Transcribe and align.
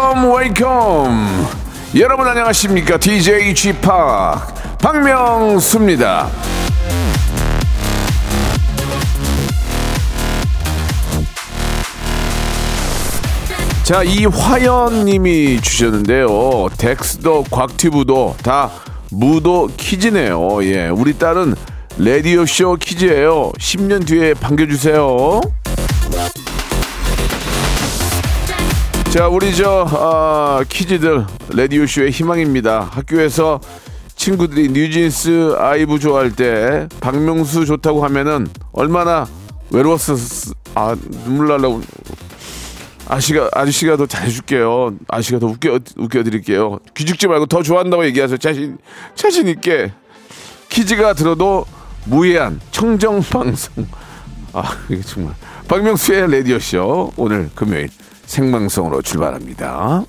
Welcome, 0.00 0.32
welcome, 0.32 0.32
welcome. 0.32 1.46
여러분 1.94 2.26
안녕하십니까? 2.26 2.96
DJ 2.96 3.54
g 3.54 3.74
p 3.74 3.80
박명수입니다. 4.80 6.30
자, 13.82 14.02
이화연님이 14.02 15.60
주셨는데요. 15.60 16.70
덱스도 16.78 17.44
곽튜브도 17.50 18.36
다 18.42 18.70
무도 19.10 19.68
퀴즈네요. 19.76 20.64
예, 20.64 20.88
우리 20.88 21.18
딸은 21.18 21.54
라디오 21.98 22.46
쇼 22.46 22.76
퀴즈예요. 22.76 23.52
10년 23.58 24.06
뒤에 24.06 24.32
반겨주세요. 24.32 25.42
자, 29.10 29.26
우리 29.26 29.52
저 29.56 29.86
아, 29.90 30.62
퀴즈들 30.68 31.26
라디오 31.48 31.84
쇼의 31.84 32.12
희망입니다. 32.12 32.88
학교에서 32.92 33.60
친구들이 34.14 34.68
뉴진스 34.68 35.56
아이브 35.58 35.98
좋아할 35.98 36.30
때 36.30 36.86
박명수 37.00 37.66
좋다고 37.66 38.04
하면은 38.04 38.46
얼마나 38.70 39.26
외로웠었 39.72 40.54
아 40.76 40.94
눈물 41.24 41.48
날라고 41.48 41.80
아저씨가 43.08 43.48
아저씨가 43.52 43.96
더 43.96 44.06
잘해줄게요. 44.06 44.94
아저씨가 45.08 45.40
더 45.40 45.46
웃겨 45.48 45.80
웃겨드릴게요. 45.96 46.78
귀죽지 46.94 47.26
말고 47.26 47.46
더 47.46 47.64
좋아한다고 47.64 48.04
얘기하세요. 48.06 48.38
자신 48.38 48.78
자신 49.16 49.48
있게 49.48 49.92
퀴즈가 50.68 51.14
들어도 51.14 51.66
무해한 52.04 52.60
청정 52.70 53.22
방송. 53.22 53.86
아 54.52 54.62
이게 54.88 55.02
정말 55.02 55.34
박명수의 55.66 56.30
라디오 56.30 56.60
쇼 56.60 57.12
오늘 57.16 57.50
금요일 57.56 57.88
생방송으로 58.30 59.02
출발합니다. 59.02 60.04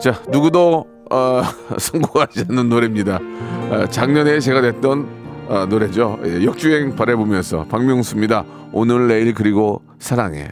자 0.00 0.22
누구도 0.28 0.86
어, 1.10 1.42
성공하지 1.78 2.46
않는 2.48 2.70
노래입니다. 2.70 3.18
어, 3.70 3.86
작년에 3.90 4.40
제가 4.40 4.62
냈던 4.62 5.46
어, 5.48 5.66
노래죠. 5.66 6.18
예, 6.24 6.44
역주행 6.44 6.96
바라보면서 6.96 7.66
박명수입니다. 7.66 8.44
오늘 8.72 9.06
내일 9.06 9.34
그리고 9.34 9.82
사랑해. 9.98 10.48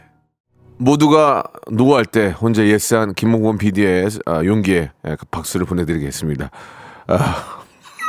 모두가 0.77 1.43
노할 1.71 2.05
때 2.05 2.27
혼자 2.29 2.63
예스한 2.63 3.15
김홍범 3.15 3.57
PD의 3.57 4.09
아, 4.27 4.43
용기에 4.45 4.91
예, 5.07 5.15
그 5.15 5.25
박수를 5.25 5.65
보내드리겠습니다. 5.65 6.51
아, 7.07 7.63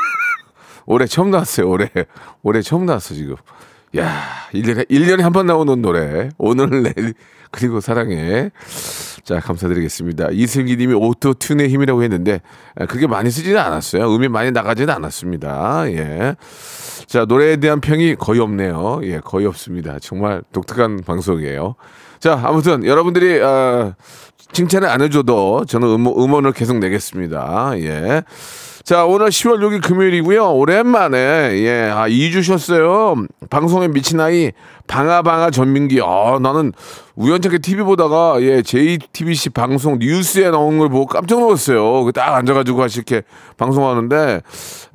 올해 0.85 1.07
처음 1.07 1.31
나왔어요. 1.31 1.67
올해 1.67 1.89
올해 2.43 2.61
처음 2.61 2.85
나왔어 2.85 3.15
지금. 3.15 3.37
야, 3.97 4.23
1년에 4.53 4.89
1년에 4.91 5.21
한 5.21 5.33
번 5.33 5.47
나오는 5.47 5.81
노래. 5.81 6.29
오늘 6.39 6.83
내일 6.83 7.15
그리고 7.51 7.81
사랑해. 7.81 8.51
자, 9.23 9.39
감사드리겠습니다. 9.41 10.29
이승기 10.33 10.77
님이 10.77 10.95
auto-tune의 10.95 11.69
힘이라고 11.69 12.03
했는데 12.03 12.41
아, 12.77 12.87
그게 12.87 13.07
많이 13.07 13.31
쓰지는 13.31 13.59
않았어요. 13.61 14.13
음이 14.15 14.29
많이 14.29 14.51
나가지는 14.51 14.93
않았습니다. 14.93 15.85
예. 15.93 16.35
자, 17.07 17.25
노래에 17.25 17.57
대한 17.57 17.81
평이 17.81 18.17
거의 18.17 18.41
없네요. 18.41 19.01
예, 19.05 19.21
거의 19.21 19.47
없습니다. 19.47 19.99
정말 20.01 20.43
독특한 20.53 21.01
방송이에요. 21.07 21.77
자, 22.19 22.41
아무튼 22.45 22.85
여러분들이 22.85 23.41
아, 23.43 23.95
칭찬을 24.53 24.89
안 24.89 25.01
해줘도 25.03 25.65
저는 25.67 25.89
음원, 25.89 26.15
음원을 26.19 26.53
계속 26.53 26.79
내겠습니다. 26.79 27.73
예. 27.79 28.23
자, 28.85 29.07
오늘 29.07 29.29
10월 29.29 29.61
6일 29.61 29.83
금요일이고요. 29.83 30.57
오랜만에, 30.57 31.17
예, 31.19 31.91
아, 31.91 32.07
2주 32.07 32.43
쉬었어요. 32.43 33.15
방송에 33.49 33.89
미친 33.89 34.21
아이, 34.21 34.53
방아방아 34.87 35.53
전민기. 35.53 36.03
아, 36.03 36.39
나는 36.39 36.71
우연찮게 37.17 37.61
TV 37.61 37.83
보다가, 37.85 38.43
예, 38.43 38.61
JTBC 38.61 39.51
방송 39.51 39.99
뉴스에 39.99 40.51
나온 40.51 40.79
걸 40.79 40.91
보고 40.91 41.07
깜짝 41.07 41.41
놀랐어요. 41.41 42.05
그딱 42.05 42.35
앉아 42.35 42.53
가지고 42.53 42.77
같이 42.77 42.99
이렇게 42.99 43.23
방송하는데, 43.57 44.43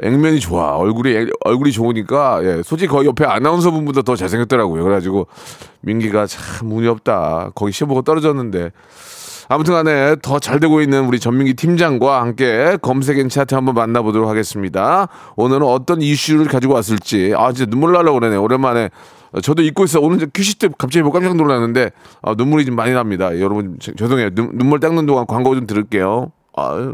액면이 0.03 0.39
좋아. 0.39 0.75
얼굴이, 0.75 1.31
얼굴이 1.43 1.71
좋으니까, 1.71 2.41
예, 2.43 2.61
솔직히 2.63 2.89
거의 2.89 3.07
옆에 3.07 3.25
아나운서 3.25 3.71
분보다 3.71 4.03
더 4.03 4.15
잘생겼더라고요. 4.15 4.83
그래 4.83 4.93
가지고, 4.93 5.25
민기가 5.81 6.27
참 6.27 6.71
운이 6.71 6.87
없다. 6.87 7.53
거기 7.55 7.71
시험 7.71 7.89
보고 7.89 8.03
떨어졌는데, 8.03 8.69
아무튼 9.51 9.73
간에 9.73 10.15
더 10.21 10.37
잘 10.39 10.59
되고 10.59 10.79
있는 10.79 11.05
우리 11.05 11.19
전민기 11.19 11.55
팀장과 11.55 12.21
함께 12.21 12.77
검색엔 12.83 13.29
차트 13.29 13.55
한번 13.55 13.73
만나보도록 13.75 14.29
하겠습니다. 14.29 15.07
오늘은 15.35 15.63
어떤 15.65 16.01
이슈를 16.03 16.45
가지고 16.45 16.75
왔을지, 16.75 17.33
아, 17.35 17.51
진짜 17.51 17.69
눈물 17.69 17.91
나려고 17.93 18.19
그러네. 18.19 18.35
오랜만에. 18.37 18.89
저도 19.41 19.63
잊고 19.63 19.83
있어. 19.85 19.99
오늘 19.99 20.27
큐시 20.33 20.57
때 20.59 20.69
갑자기 20.77 21.01
보고 21.03 21.13
깜짝 21.13 21.35
놀랐는데, 21.35 21.89
아, 22.21 22.35
눈물이 22.37 22.65
좀 22.65 22.75
많이 22.75 22.93
납니다. 22.93 23.37
여러분, 23.39 23.77
저- 23.79 23.91
죄송해요. 23.93 24.29
눈, 24.35 24.51
눈물 24.55 24.79
닦는 24.79 25.05
동안 25.07 25.25
광고 25.27 25.55
좀 25.55 25.65
들을게요. 25.65 26.31
아, 26.55 26.93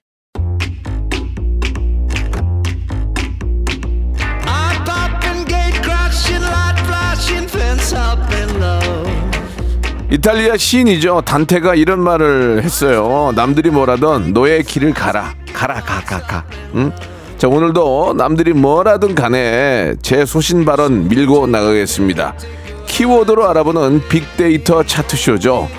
이탈리아 10.11 10.57
시인이죠. 10.57 11.21
단테가 11.21 11.73
이런 11.73 12.01
말을 12.01 12.63
했어요. 12.63 13.31
남들이 13.33 13.69
뭐라던 13.69 14.33
너의 14.33 14.63
길을 14.63 14.93
가라. 14.93 15.33
가라, 15.53 15.75
가, 15.75 16.01
가, 16.01 16.19
가. 16.19 16.43
응? 16.75 16.91
자, 17.37 17.47
오늘도 17.47 18.15
남들이 18.17 18.51
뭐라든 18.51 19.15
간에 19.15 19.95
제 20.01 20.25
소신 20.25 20.65
발언 20.65 21.07
밀고 21.07 21.47
나가겠습니다. 21.47 22.33
키워드로 22.87 23.49
알아보는 23.49 24.01
빅데이터 24.09 24.83
차트쇼죠. 24.83 25.69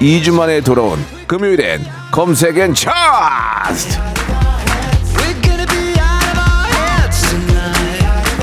2주 0.00 0.34
만에 0.34 0.62
돌아온 0.62 0.98
금요일엔 1.26 1.84
검색엔 2.10 2.74
차트! 2.74 4.11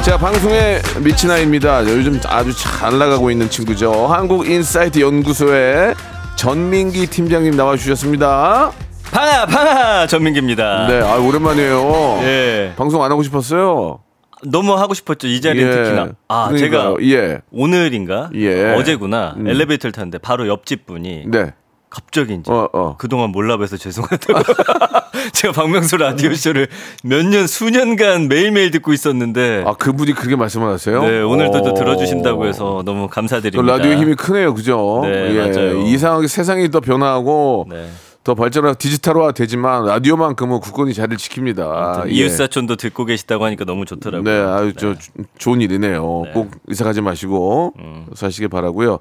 자, 0.10 0.18
방송에 0.18 0.80
미친 1.04 1.30
아이입니다. 1.30 1.84
요즘 1.84 2.20
아주 2.26 2.52
잘 2.58 2.98
나가고 2.98 3.30
있는 3.30 3.48
친구죠. 3.48 4.08
한국인사이트 4.08 5.02
연구소의 5.02 5.94
전민기 6.36 7.06
팀장님 7.06 7.56
나와주셨습니다. 7.56 8.72
방아 9.12 9.46
방아 9.46 10.08
전민기입니다. 10.08 10.88
네, 10.88 11.02
아, 11.02 11.18
오랜만이에요. 11.18 12.22
예. 12.24 12.74
방송 12.76 13.04
안 13.04 13.12
하고 13.12 13.22
싶었어요. 13.22 14.00
너무 14.42 14.74
하고 14.74 14.96
싶었죠 14.96 15.28
이 15.28 15.42
자리는 15.42 15.72
예. 15.72 15.76
특히나. 15.76 16.10
아 16.28 16.48
그러니까요. 16.48 16.98
제가 16.98 17.04
예. 17.04 17.42
오늘인가 17.52 18.32
예. 18.34 18.74
어제구나 18.74 19.36
음. 19.38 19.48
엘리베이터를 19.48 19.92
탔는데 19.92 20.18
바로 20.18 20.48
옆집 20.48 20.88
분이 20.88 21.26
네. 21.28 21.54
갑자기 21.92 22.34
이제 22.34 22.52
어, 22.52 22.68
어. 22.74 22.96
그동안 22.98 23.30
몰라봬서 23.30 23.78
죄송하다고 23.78 24.40
제가 25.34 25.54
박명수 25.54 25.98
라디오 25.98 26.34
쇼를 26.34 26.68
몇 27.04 27.24
년 27.30 27.48
수년간 27.48 28.28
매일매일 28.28 28.72
듣고 28.72 28.94
있었는데 28.94 29.64
아, 29.68 29.74
그분이 29.74 30.14
그렇게 30.14 30.36
말씀을 30.36 30.68
하세요? 30.68 31.02
네 31.04 31.22
오늘도 31.22 31.62
또 31.62 31.70
어. 31.70 31.74
들어주신다고 31.74 32.46
해서 32.48 32.82
너무 32.86 33.02
또 33.04 33.08
감사드립니다. 33.08 33.78
라디오 33.78 33.94
힘이 33.94 34.16
크네요, 34.16 34.54
그죠? 34.54 35.02
네, 35.04 35.36
예. 35.36 35.40
맞아요. 35.40 35.82
이상하게 35.86 36.28
세상이 36.28 36.70
더 36.72 36.80
변화하고 36.80 37.68
네. 37.70 37.90
더 38.24 38.36
발전하고 38.36 38.76
디지털화 38.78 39.32
되지만 39.32 39.86
라디오만큼은 39.86 40.60
굳건히 40.60 40.94
자리를 40.94 41.18
지킵니다. 41.18 42.08
예. 42.08 42.12
이웃사촌도 42.12 42.76
듣고 42.76 43.06
계시다고 43.06 43.46
하니까 43.46 43.64
너무 43.66 43.86
좋더라고요. 43.86 44.24
네, 44.24 44.40
아유 44.52 44.74
저 44.74 44.94
주- 44.96 45.12
좋은 45.38 45.62
일이네요. 45.62 46.24
네. 46.26 46.32
꼭 46.34 46.52
이사 46.70 46.84
가지 46.84 47.02
마시고 47.02 47.74
사시길 48.16 48.50
바라고요. 48.50 49.00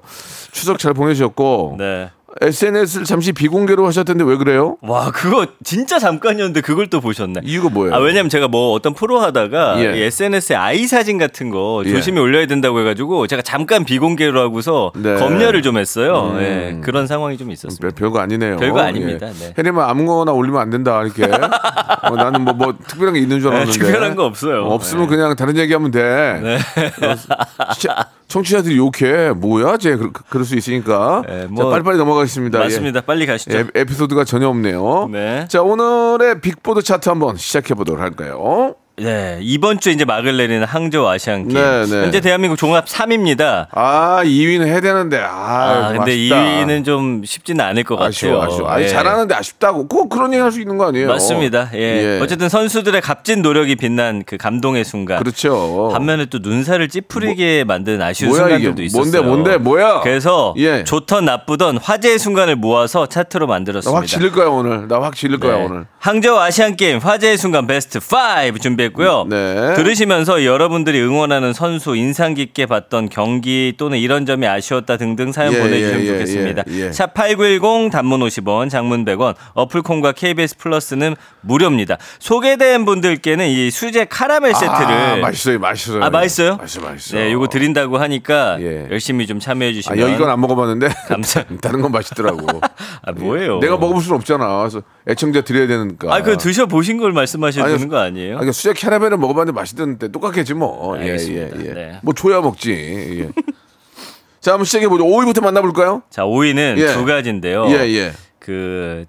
추석 0.51 0.79
잘 0.79 0.93
보내셨고 0.93 1.75
네. 1.77 2.09
SNS를 2.41 3.05
잠시 3.05 3.31
비공개로 3.31 3.85
하셨던데 3.87 4.23
왜 4.23 4.37
그래요? 4.37 4.77
와, 4.81 5.11
그거 5.11 5.47
진짜 5.63 5.99
잠깐이었는데 5.99 6.61
그걸 6.61 6.87
또 6.87 7.01
보셨네. 7.01 7.41
이유가 7.43 7.69
뭐예요? 7.69 7.95
아, 7.95 7.97
왜냐면 7.99 8.29
제가 8.29 8.47
뭐 8.47 8.71
어떤 8.73 8.93
프로 8.93 9.19
하다가 9.19 9.83
예. 9.83 9.97
이 9.97 10.01
SNS에 10.03 10.55
아이 10.55 10.85
사진 10.87 11.17
같은 11.17 11.49
거 11.49 11.81
예. 11.85 11.91
조심히 11.91 12.19
올려야 12.19 12.45
된다고 12.45 12.79
해가지고 12.79 13.27
제가 13.27 13.41
잠깐 13.41 13.83
비공개로 13.83 14.39
하고서 14.39 14.91
네. 14.95 15.15
검열을 15.15 15.61
좀 15.61 15.77
했어요. 15.77 16.31
음. 16.35 16.41
예, 16.41 16.77
그런 16.83 17.07
상황이 17.07 17.37
좀 17.37 17.47
별- 17.47 17.53
있었습니다. 17.53 17.95
별거 17.97 18.19
아니네요. 18.19 18.57
별거 18.57 18.79
아닙니다. 18.79 19.27
네. 19.39 19.53
혜림아 19.57 19.89
아무거나 19.89 20.31
올리면 20.31 20.61
안 20.61 20.69
된다 20.69 21.01
이렇게. 21.03 21.23
어, 21.25 22.15
나는 22.15 22.43
뭐뭐 22.45 22.75
특별한 22.87 23.15
게 23.15 23.19
있는 23.19 23.39
줄 23.39 23.49
네, 23.49 23.55
알았는데. 23.57 23.79
특별한 23.85 24.15
거 24.15 24.25
없어요. 24.25 24.63
어, 24.65 24.73
없으면 24.75 25.09
네. 25.09 25.15
그냥 25.15 25.35
다른 25.35 25.57
얘기하면 25.57 25.91
돼. 25.91 26.01
어, 26.01 27.73
시 27.73 27.87
청- 28.29 28.39
청취자들이 28.43 28.77
욕해. 28.77 29.31
뭐야, 29.31 29.75
쟤 29.77 29.95
그, 29.97 30.11
그럴 30.29 30.45
수 30.45 30.55
있으니까. 30.55 31.23
네, 31.27 31.41
자, 31.41 31.47
뭐- 31.49 31.69
빨리빨리 31.71 31.97
넘어가겠습니다. 31.97 32.59
예. 32.59 32.63
맞습니다. 32.63 33.01
빨리 33.01 33.25
가시죠. 33.25 33.57
에, 33.57 33.65
에피소드가 33.75 34.23
전혀 34.23 34.47
없네요. 34.47 35.09
네. 35.11 35.45
자, 35.49 35.61
오늘의 35.61 36.39
빅보드 36.39 36.81
차트 36.83 37.09
한번 37.09 37.35
시작해 37.35 37.73
보도록 37.73 38.01
할까요? 38.01 38.75
네, 38.99 39.37
이번 39.41 39.79
주 39.79 39.89
이제 39.89 40.05
막을 40.05 40.35
내리는 40.37 40.63
항저우 40.65 41.07
아시안 41.07 41.47
게임. 41.47 41.53
네, 41.61 41.85
네. 41.85 42.01
현재 42.03 42.19
대한민국 42.19 42.57
종합 42.57 42.85
3위입니다. 42.85 43.67
아, 43.71 44.21
2위는 44.23 44.65
해야 44.65 44.81
되는데. 44.81 45.17
아, 45.19 45.27
아, 45.29 45.93
근데 45.93 46.11
아쉽다. 46.13 46.35
2위는 46.35 46.85
좀 46.85 47.21
쉽지는 47.25 47.63
않을 47.65 47.83
것 47.83 48.01
아쉬워, 48.01 48.39
같아요. 48.39 48.53
아쉬워. 48.53 48.69
아니, 48.69 48.83
예. 48.83 48.87
잘하는데 48.89 49.33
아쉽다고. 49.35 49.87
꼭 49.87 50.09
그런 50.09 50.33
얘기 50.33 50.41
할 50.41 50.51
수 50.51 50.59
있는 50.59 50.77
거 50.77 50.87
아니에요? 50.87 51.07
맞습니다. 51.07 51.69
예. 51.75 52.19
어쨌든 52.21 52.49
선수들의 52.49 52.99
값진 53.01 53.41
노력이 53.43 53.75
빛난 53.75 54.23
그 54.25 54.35
감동의 54.37 54.83
순간. 54.83 55.19
그렇죠. 55.19 55.89
반면에 55.93 56.25
또 56.25 56.39
눈살을 56.41 56.89
찌푸리게 56.89 57.63
만든 57.65 58.01
아쉬운 58.01 58.31
뭐야, 58.31 58.41
순간들도? 58.43 58.81
있었어요. 58.81 59.01
뭔데, 59.21 59.21
뭔데, 59.21 59.57
뭐야? 59.57 59.99
그래서 60.01 60.53
예. 60.57 60.83
좋던 60.83 61.25
나쁘던 61.25 61.77
화제의 61.77 62.17
순간을 62.19 62.55
모아서 62.55 63.05
차트로 63.05 63.45
나 63.45 63.53
만들었습니다. 63.53 63.99
확 63.99 64.05
질릴 64.07 64.31
거야, 64.31 64.47
오늘. 64.47 64.87
나 64.87 64.99
확 64.99 65.15
질릴 65.15 65.39
거야, 65.39 65.57
네. 65.57 65.65
오늘. 65.65 65.85
항저우 65.99 66.37
아시안 66.39 66.75
게임 66.75 66.97
화제의 66.97 67.37
순간 67.37 67.67
베스트 67.67 67.99
5 67.99 68.57
준비 68.59 68.88
했고요. 68.89 69.25
네. 69.29 69.73
들으시면서 69.75 70.45
여러분들이 70.45 71.01
응원하는 71.01 71.53
선수 71.53 71.95
인상 71.95 72.33
깊게 72.33 72.65
봤던 72.67 73.09
경기 73.09 73.73
또는 73.77 73.97
이런 73.97 74.25
점이 74.25 74.45
아쉬웠다 74.47 74.97
등등 74.97 75.31
사연 75.31 75.53
예, 75.53 75.59
보내주시면 75.59 75.99
예, 75.99 76.03
예, 76.03 76.07
좋겠습니다. 76.07 76.63
예, 76.69 76.87
예. 76.87 76.91
샵 76.91 77.13
#8910 77.13 77.91
단문 77.91 78.19
50원, 78.21 78.69
장문 78.69 79.05
100원, 79.05 79.35
어플 79.53 79.81
콩과 79.81 80.11
KBS 80.13 80.57
플러스는 80.57 81.15
무료입니다. 81.41 81.97
소개된 82.19 82.85
분들께는 82.85 83.47
이 83.47 83.71
수제 83.71 84.05
카라멜 84.05 84.53
세트를 84.53 84.69
아, 84.73 85.15
맛있어요, 85.17 85.59
맛있어요. 85.59 86.03
아, 86.03 86.09
맛있어요? 86.09 86.57
맛있어, 86.57 86.81
맛있어. 86.81 87.17
네, 87.17 87.31
요거 87.31 87.47
드린다고 87.47 87.97
하니까 87.97 88.57
예. 88.61 88.87
열심히 88.91 89.25
좀 89.27 89.39
참여해 89.39 89.71
아, 89.71 89.73
주시면 89.73 89.99
여기 89.99 90.17
건 90.17 90.29
안 90.29 90.39
먹어봤는데. 90.41 90.89
감사- 91.07 91.43
다른 91.61 91.81
건 91.81 91.91
맛있더라고. 91.91 92.45
아, 93.01 93.11
뭐예요? 93.13 93.59
내가 93.59 93.77
먹어볼 93.77 94.01
수는 94.03 94.17
없잖아. 94.17 94.59
그래서 94.59 94.81
애청자 95.07 95.41
드려야 95.41 95.65
되니까. 95.67 96.13
아, 96.13 96.21
그 96.21 96.37
드셔 96.37 96.65
보신 96.67 96.97
걸 96.97 97.11
말씀하시는 97.13 97.87
거 97.89 97.97
아니에요? 97.97 98.37
아니, 98.37 98.51
수제 98.51 98.73
캐러멜을 98.79 99.17
먹어봤는데 99.17 99.51
맛있던데 99.51 100.07
똑같겠지 100.07 100.53
뭐. 100.53 100.97
예, 100.97 101.01
예, 101.01 101.05
알겠습니다. 101.07 101.65
예. 101.65 101.73
네. 101.73 101.99
뭐 102.01 102.13
줘야 102.13 102.39
먹지. 102.39 102.71
예. 102.71 103.29
자, 104.39 104.53
한번 104.53 104.63
시작해 104.63 104.87
보죠. 104.87 105.03
5위부터 105.03 105.43
만나볼까요? 105.43 106.01
자, 106.09 106.23
5위는 106.23 106.77
예. 106.77 106.93
두 106.93 107.03
가지인데요. 107.03 107.65
예, 107.67 107.73
예. 107.93 108.13
그 108.39 109.05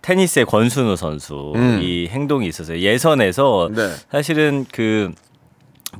테니스의 0.00 0.46
권순우 0.46 0.96
선수 0.96 1.52
음. 1.54 1.80
이 1.82 2.08
행동이 2.08 2.46
있었어요. 2.48 2.78
예선에서 2.78 3.70
네. 3.74 3.90
사실은 4.10 4.64
그 4.72 5.12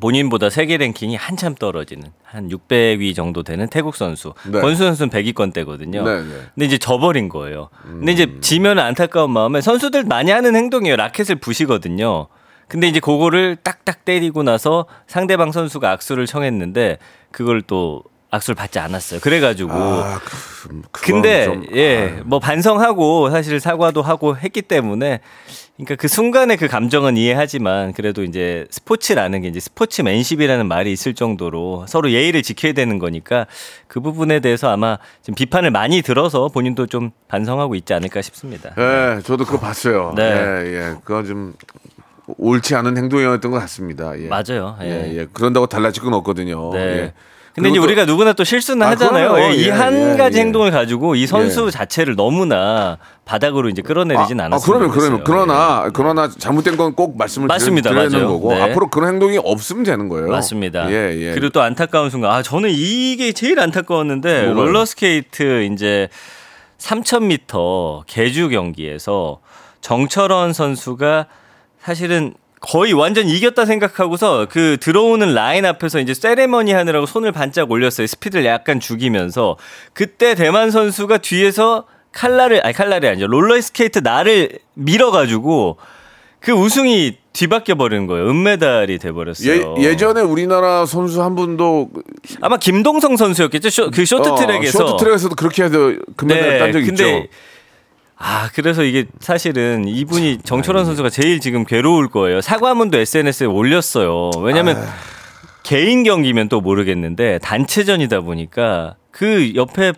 본인보다 0.00 0.48
세계 0.48 0.78
랭킹이 0.78 1.14
한참 1.14 1.54
떨어지는 1.54 2.04
한 2.24 2.48
600위 2.48 3.14
정도 3.14 3.42
되는 3.42 3.68
태국 3.68 3.94
선수. 3.94 4.32
네. 4.50 4.58
권순우 4.58 4.86
선수는 4.94 5.10
100위권대거든요. 5.10 6.02
네, 6.02 6.22
네. 6.22 6.40
근데 6.54 6.66
이제 6.66 6.78
져버린 6.78 7.28
거예요. 7.28 7.68
근데 7.82 8.12
이제 8.12 8.38
지면 8.40 8.78
안타까운 8.78 9.30
마음에 9.30 9.60
선수들 9.60 10.04
많이 10.04 10.30
하는 10.30 10.56
행동이에요. 10.56 10.96
라켓을 10.96 11.36
부시거든요. 11.36 12.28
근데 12.72 12.88
이제 12.88 13.00
그거를 13.00 13.56
딱딱 13.56 14.06
때리고 14.06 14.42
나서 14.42 14.86
상대방 15.06 15.52
선수가 15.52 15.90
악수를 15.90 16.24
청했는데 16.24 16.96
그걸 17.30 17.60
또 17.60 18.02
악수를 18.30 18.54
받지 18.54 18.78
않았어요. 18.78 19.20
그래가지고 19.20 19.72
아, 19.74 20.18
그, 20.90 21.02
근데 21.04 21.44
좀, 21.44 21.66
예, 21.74 22.22
뭐 22.24 22.38
반성하고 22.38 23.28
사실 23.28 23.60
사과도 23.60 24.00
하고 24.00 24.38
했기 24.38 24.62
때문에 24.62 25.20
그러니까 25.76 25.96
그 25.96 26.08
순간의 26.08 26.56
그 26.56 26.66
감정은 26.66 27.18
이해하지만 27.18 27.92
그래도 27.92 28.24
이제 28.24 28.66
스포츠라는 28.70 29.42
게 29.42 29.48
이제 29.48 29.60
스포츠맨십이라는 29.60 30.66
말이 30.66 30.92
있을 30.92 31.12
정도로 31.12 31.84
서로 31.86 32.10
예의를 32.10 32.42
지켜야 32.42 32.72
되는 32.72 32.98
거니까 32.98 33.46
그 33.86 34.00
부분에 34.00 34.40
대해서 34.40 34.70
아마 34.70 34.96
지금 35.20 35.34
비판을 35.34 35.70
많이 35.70 36.00
들어서 36.00 36.48
본인도 36.48 36.86
좀 36.86 37.10
반성하고 37.28 37.74
있지 37.74 37.92
않을까 37.92 38.22
싶습니다. 38.22 38.70
예, 38.78 39.20
저도 39.20 39.44
그거 39.44 39.60
봤어요. 39.60 40.14
네. 40.16 40.22
예, 40.22 40.74
예. 40.74 40.94
그거 41.04 41.22
좀 41.22 41.52
옳지 42.38 42.74
않은 42.76 42.96
행동이었던 42.96 43.50
것 43.50 43.58
같습니다. 43.60 44.12
예. 44.18 44.26
맞아요. 44.28 44.76
예. 44.82 44.86
예, 44.86 45.18
예. 45.20 45.26
그런다고 45.32 45.66
달라질 45.66 46.02
건 46.02 46.14
없거든요. 46.14 46.70
네. 46.72 46.78
예. 46.80 47.12
근데 47.54 47.68
이제 47.68 47.78
우리가 47.78 48.06
누구나 48.06 48.32
또 48.32 48.44
실수는 48.44 48.86
아, 48.86 48.90
하잖아요. 48.92 49.52
이 49.52 49.66
예, 49.66 49.70
한 49.70 50.12
예, 50.14 50.16
가지 50.16 50.38
예. 50.38 50.40
행동을 50.42 50.70
가지고 50.70 51.16
이 51.16 51.26
선수 51.26 51.66
예. 51.66 51.70
자체를 51.70 52.16
너무나 52.16 52.96
바닥으로 53.26 53.68
이제 53.68 53.82
끌어내리진 53.82 54.40
아, 54.40 54.46
않았어요. 54.46 54.66
그러면 54.72 54.90
그러면 54.90 55.20
그러나 55.22 55.90
그러나 55.92 56.30
잘못된 56.30 56.78
건 56.78 56.94
꼭 56.94 57.18
말씀을 57.18 57.48
맞습니다. 57.48 57.90
드려- 57.90 58.08
드리는 58.08 58.24
맞아요. 58.26 58.32
거고 58.40 58.54
네. 58.54 58.62
앞으로 58.62 58.88
그런 58.88 59.10
행동이 59.10 59.38
없으면 59.38 59.82
되는 59.84 60.08
거예요. 60.08 60.28
맞습니다. 60.28 60.90
예, 60.90 61.14
예. 61.14 61.32
그리고 61.34 61.50
또 61.50 61.60
안타까운 61.60 62.08
순간, 62.08 62.30
아 62.30 62.42
저는 62.42 62.70
이게 62.72 63.32
제일 63.32 63.60
안타까웠는데 63.60 64.46
뭐가요? 64.46 64.64
롤러스케이트 64.68 65.64
이제 65.64 66.08
3,000m 66.78 68.04
계주 68.06 68.48
경기에서 68.48 69.40
정철원 69.80 70.52
선수가 70.52 71.26
사실은 71.84 72.34
거의 72.60 72.92
완전 72.92 73.26
이겼다 73.26 73.66
생각하고서 73.66 74.46
그 74.48 74.76
들어오는 74.80 75.34
라인 75.34 75.64
앞에서 75.66 75.98
이제 75.98 76.14
세레머니 76.14 76.72
하느라고 76.72 77.06
손을 77.06 77.32
반짝 77.32 77.70
올렸어요. 77.70 78.06
스피드를 78.06 78.44
약간 78.46 78.78
죽이면서 78.78 79.56
그때 79.92 80.36
대만 80.36 80.70
선수가 80.70 81.18
뒤에서 81.18 81.84
칼날을 82.12 82.64
아니 82.64 82.74
칼날이 82.74 83.08
아니죠 83.08 83.26
롤러스케이트 83.26 84.00
날을 84.00 84.58
밀어가지고 84.74 85.78
그 86.38 86.52
우승이 86.52 87.16
뒤바뀌어 87.32 87.74
버리는 87.76 88.06
거예요. 88.06 88.28
은메달이 88.28 88.98
돼 88.98 89.10
버렸어요. 89.10 89.76
예, 89.78 89.82
예전에 89.82 90.20
우리나라 90.20 90.84
선수 90.86 91.22
한 91.22 91.34
분도 91.34 91.88
아마 92.40 92.58
김동성 92.58 93.16
선수였겠죠. 93.16 93.70
쇼, 93.70 93.90
그 93.90 94.04
쇼트트랙에서. 94.04 94.84
어, 94.84 94.88
쇼트트랙에서도 94.88 95.34
그렇게 95.34 95.64
해서 95.64 95.94
금메달 96.16 96.58
딴 96.58 96.72
적이 96.72 96.86
있죠. 96.88 97.04
아 98.24 98.48
그래서 98.54 98.84
이게 98.84 99.06
사실은 99.18 99.88
이분이 99.88 100.38
정철원 100.44 100.84
선수가 100.84 101.10
제일 101.10 101.40
지금 101.40 101.64
괴로울 101.64 102.08
거예요. 102.08 102.40
사과문도 102.40 102.96
SNS에 102.98 103.46
올렸어요. 103.48 104.30
왜냐하면 104.42 104.76
아. 104.76 104.82
개인 105.64 106.04
경기면 106.04 106.48
또 106.48 106.60
모르겠는데 106.60 107.38
단체전이다 107.42 108.20
보니까 108.20 108.94
그 109.10 109.52
옆에 109.56 109.92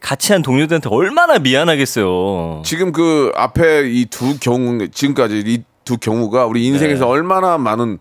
같이 0.00 0.32
한 0.32 0.42
동료들한테 0.42 0.88
얼마나 0.90 1.38
미안하겠어요. 1.38 2.62
지금 2.64 2.92
그 2.92 3.32
앞에 3.34 3.88
이 3.90 4.06
두 4.06 4.38
경우 4.38 4.86
지금까지 4.88 5.42
이 5.46 5.64
두 5.84 5.96
경우가 5.96 6.44
우리 6.44 6.66
인생에서 6.66 7.06
네. 7.06 7.10
얼마나 7.10 7.56
많은 7.56 7.96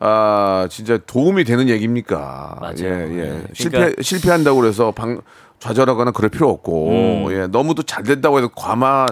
아 0.00 0.66
진짜 0.68 0.98
도움이 0.98 1.44
되는 1.44 1.68
얘기입니까? 1.68 2.58
맞아요. 2.60 2.74
예, 2.80 2.88
예. 2.88 3.22
네. 3.22 3.42
실패 3.54 3.78
그러니까- 3.78 4.02
실패한다고 4.02 4.60
그래서 4.60 4.90
방 4.90 5.20
좌절하거나 5.60 6.10
그럴 6.12 6.28
필요 6.30 6.50
없고 6.50 6.88
음. 6.90 7.32
예. 7.32 7.46
너무도 7.46 7.82
잘 7.84 8.02
됐다고 8.02 8.38
해서 8.38 8.50
과마 8.54 9.06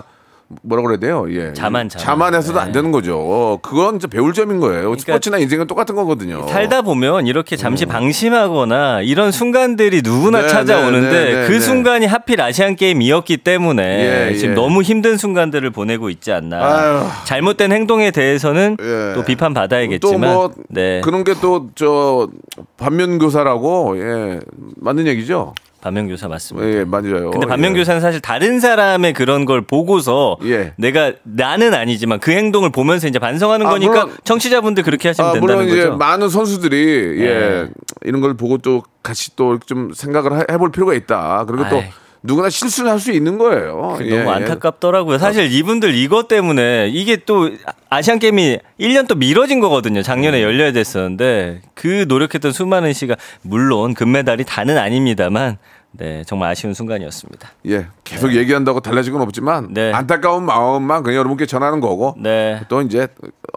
뭐라 0.64 0.82
그래야 0.82 0.98
돼요? 0.98 1.24
예. 1.30 1.54
자만, 1.54 1.88
자만. 1.88 2.04
자만해서도 2.04 2.60
안 2.60 2.66
네. 2.66 2.72
되는 2.72 2.92
거죠. 2.92 3.58
그건 3.62 3.92
진짜 3.98 4.06
배울 4.08 4.34
점인 4.34 4.60
거예요. 4.60 4.94
스포츠나 4.98 5.38
인생은 5.38 5.66
똑같은 5.66 5.94
거거든요. 5.94 6.46
살다 6.46 6.82
보면 6.82 7.26
이렇게 7.26 7.56
잠시 7.56 7.86
방심하거나 7.86 9.00
이런 9.00 9.32
순간들이 9.32 10.02
누구나 10.04 10.40
음. 10.40 10.42
네, 10.42 10.48
찾아오는데 10.48 11.10
네, 11.10 11.34
네, 11.40 11.46
그 11.46 11.52
네. 11.54 11.58
순간이 11.58 12.04
하필 12.04 12.42
아시안 12.42 12.76
게임이었기 12.76 13.38
때문에 13.38 14.28
예, 14.30 14.34
지금 14.34 14.50
예. 14.50 14.54
너무 14.54 14.82
힘든 14.82 15.16
순간들을 15.16 15.70
보내고 15.70 16.10
있지 16.10 16.32
않나. 16.32 16.58
아유. 16.62 17.02
잘못된 17.24 17.72
행동에 17.72 18.10
대해서는 18.10 18.76
예. 18.78 19.14
또 19.14 19.24
비판 19.24 19.54
받아야겠지만 19.54 20.20
또뭐 20.20 20.50
네. 20.68 21.00
그런 21.02 21.24
게 21.24 21.32
또 21.32 21.68
저 21.74 22.28
반면 22.76 23.18
교사라고 23.18 23.98
예 23.98 24.40
맞는 24.76 25.06
얘기죠. 25.06 25.54
반면교사 25.82 26.28
맞습니다. 26.28 26.68
예 26.68 26.84
맞아요. 26.84 27.30
근데 27.32 27.46
예. 27.46 27.48
반면교사는 27.48 28.00
사실 28.00 28.20
다른 28.20 28.60
사람의 28.60 29.12
그런 29.12 29.44
걸 29.44 29.60
보고서 29.62 30.38
예. 30.44 30.72
내가 30.76 31.12
나는 31.24 31.74
아니지만 31.74 32.20
그 32.20 32.30
행동을 32.30 32.70
보면서 32.70 33.08
이제 33.08 33.18
반성하는 33.18 33.66
아, 33.66 33.70
거니까 33.70 33.92
물론- 34.04 34.16
청취자분들 34.24 34.84
그렇게 34.84 35.08
하시면 35.08 35.30
아, 35.30 35.32
된다는 35.34 35.54
물론 35.64 35.68
이제 35.72 35.84
거죠. 35.86 35.96
많은 35.98 36.28
선수들이 36.30 37.20
예 37.20 37.26
예. 37.26 37.68
이런 38.04 38.20
걸 38.20 38.34
보고 38.34 38.56
또 38.58 38.82
같이 39.02 39.34
또 39.36 39.58
좀 39.66 39.92
생각을 39.92 40.38
해- 40.38 40.44
해볼 40.52 40.70
필요가 40.72 40.94
있다. 40.94 41.44
그리고 41.48 41.68
또 41.68 41.76
아이. 41.76 41.84
누구나 42.24 42.48
실수를 42.50 42.88
할 42.88 43.00
수 43.00 43.10
있는 43.10 43.36
거예요. 43.36 43.96
그 43.98 44.06
예, 44.06 44.18
너무 44.18 44.30
예. 44.30 44.34
안타깝더라고요. 44.34 45.18
사실 45.18 45.50
이분들 45.52 45.92
이것 45.96 46.28
때문에 46.28 46.88
이게 46.92 47.16
또 47.16 47.50
아시안 47.90 48.20
게임이 48.20 48.58
1년 48.78 49.08
또 49.08 49.16
미뤄진 49.16 49.58
거거든요. 49.58 50.02
작년에 50.02 50.38
음. 50.38 50.42
열려야 50.44 50.70
됐었는데 50.70 51.62
그 51.74 52.04
노력했던 52.06 52.52
수많은 52.52 52.92
시간 52.92 53.16
물론 53.42 53.94
금메달이 53.94 54.44
다는 54.44 54.78
아닙니다만 54.78 55.58
네, 55.94 56.24
정말 56.26 56.50
아쉬운 56.50 56.72
순간이었습니다. 56.72 57.50
예, 57.66 57.86
계속 58.02 58.34
얘기한다고 58.34 58.80
달라질 58.80 59.12
건 59.12 59.20
없지만 59.22 59.74
네. 59.74 59.92
안타까운 59.92 60.44
마음만 60.44 61.02
그냥 61.02 61.18
여러분께 61.18 61.44
전하는 61.44 61.80
거고 61.80 62.14
네. 62.18 62.60
또 62.68 62.80
이제 62.80 63.08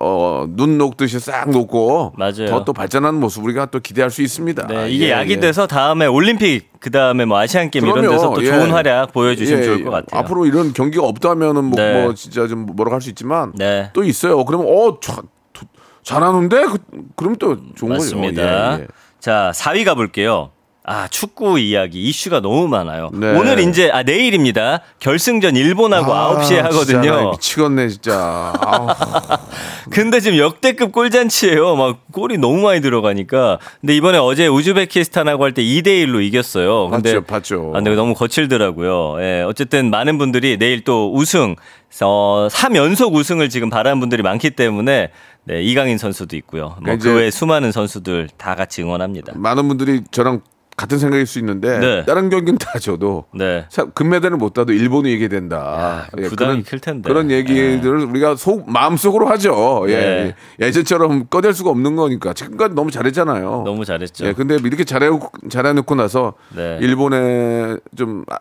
어, 0.01 0.45
눈 0.49 0.77
녹듯이 0.77 1.19
싹 1.19 1.49
녹고 1.49 2.13
맞아요. 2.17 2.47
더또 2.49 2.73
발전하는 2.73 3.19
모습 3.21 3.43
우리가 3.45 3.67
또 3.67 3.79
기대할 3.79 4.11
수 4.11 4.21
있습니다. 4.21 4.67
네, 4.67 4.89
이게 4.89 5.05
예, 5.07 5.11
약이 5.11 5.31
예. 5.31 5.39
돼서 5.39 5.65
다음에 5.65 6.05
올림픽 6.07 6.69
그 6.81 6.91
다음에 6.91 7.23
뭐 7.23 7.37
아시안 7.39 7.71
게임 7.71 7.85
이런 7.87 8.01
데서 8.01 8.33
또 8.33 8.41
예. 8.43 8.47
좋은 8.47 8.71
활약 8.71 9.13
보여주시면 9.13 9.61
예, 9.61 9.65
좋을 9.65 9.79
예. 9.79 9.83
것 9.83 9.91
같아요. 9.91 10.19
앞으로 10.19 10.45
이런 10.45 10.73
경기가 10.73 11.05
없다면은 11.05 11.63
뭐, 11.63 11.79
네. 11.79 12.03
뭐 12.03 12.13
진짜 12.13 12.47
좀 12.47 12.65
뭐라고 12.65 12.95
할 12.95 13.01
수 13.01 13.09
있지만 13.09 13.53
네. 13.55 13.89
또 13.93 14.03
있어요. 14.03 14.43
그러면 14.43 14.67
어 14.69 14.99
자, 14.99 15.15
도- 15.53 15.65
잘하는데 16.03 16.65
그, 16.65 16.77
그럼 17.15 17.35
또 17.37 17.57
좋은 17.75 17.93
맞습니다. 17.93 18.41
거죠. 18.43 18.77
예, 18.79 18.83
예. 18.83 18.87
자, 19.19 19.51
4위 19.55 19.85
가볼게요. 19.85 20.51
아, 20.87 21.07
축구 21.07 21.57
이야기, 21.59 22.03
이슈가 22.03 22.41
너무 22.41 22.67
많아요. 22.67 23.09
네. 23.11 23.31
오늘 23.35 23.57
이제, 23.59 23.89
아, 23.91 24.03
내일입니다. 24.03 24.81
결승전 24.99 25.55
일본하고 25.55 26.13
아, 26.13 26.35
9시에 26.35 26.45
진짜 26.47 26.61
나 26.61 26.67
하거든요. 26.67 27.31
미치겠네 27.31 27.87
진짜. 27.89 28.53
근데 29.89 30.19
지금 30.19 30.37
역대급 30.37 30.91
골잔치예요. 30.91 31.75
막 31.75 31.99
골이 32.11 32.37
너무 32.37 32.61
많이 32.61 32.81
들어가니까. 32.81 33.57
근데 33.81 33.95
이번에 33.95 34.19
어제 34.19 34.45
우즈베키스탄하고 34.47 35.43
할 35.43 35.53
때 35.55 35.63
2대 35.63 35.87
1로 36.05 36.21
이겼어요. 36.23 36.89
근데 36.89 37.13
봤죠, 37.13 37.25
봤죠. 37.25 37.69
아, 37.73 37.77
근데 37.77 37.95
너무 37.95 38.13
거칠더라고요. 38.13 39.15
예, 39.21 39.41
어쨌든 39.41 39.89
많은 39.89 40.17
분들이 40.19 40.57
내일 40.57 40.83
또 40.83 41.11
우승, 41.15 41.55
어, 42.03 42.47
3연속 42.51 43.13
우승을 43.13 43.49
지금 43.49 43.69
바라는 43.71 43.99
분들이 43.99 44.21
많기 44.21 44.51
때문에 44.51 45.09
네, 45.45 45.61
이강인 45.63 45.97
선수도 45.97 46.35
있고요. 46.37 46.75
뭐 46.83 46.93
이제- 46.93 47.09
그 47.09 47.15
외에 47.17 47.31
수많은 47.31 47.71
선수들 47.71 48.29
다 48.37 48.53
같이 48.55 48.81
응원합니다. 48.83 49.33
많은 49.35 49.67
분들이 49.67 50.01
저랑 50.11 50.41
같은 50.77 50.97
생각일 50.97 51.25
수 51.25 51.39
있는데 51.39 51.79
네. 51.79 52.05
다른 52.05 52.29
경기는 52.29 52.57
다 52.57 52.79
져도 52.79 53.25
네. 53.33 53.65
자, 53.69 53.85
금메달을 53.85 54.37
못 54.37 54.53
따도 54.53 54.73
일본이 54.73 55.13
이게 55.13 55.29
된다. 55.29 56.07
야, 56.19 56.27
부담이 56.27 56.63
클 56.63 56.79
텐데. 56.79 57.07
그런 57.07 57.31
얘기들을 57.31 58.05
우리가 58.05 58.35
속 58.35 58.69
마음속으로 58.69 59.27
하죠. 59.27 59.85
예. 59.87 59.95
네. 59.95 60.35
예전처럼 60.59 61.27
꺼낼 61.27 61.53
수가 61.53 61.69
없는 61.69 61.95
거니까 61.95 62.33
지금까지 62.33 62.75
너무 62.75 62.91
잘했잖아요. 62.91 63.63
너무 63.65 63.85
잘했죠. 63.85 64.25
예, 64.25 64.33
근데 64.33 64.55
이렇게 64.55 64.83
잘해 64.83 65.09
잘해놓고 65.49 65.95
나서 65.95 66.33
네. 66.53 66.77
일본에 66.81 67.77
좀 67.95 68.25
아, 68.29 68.37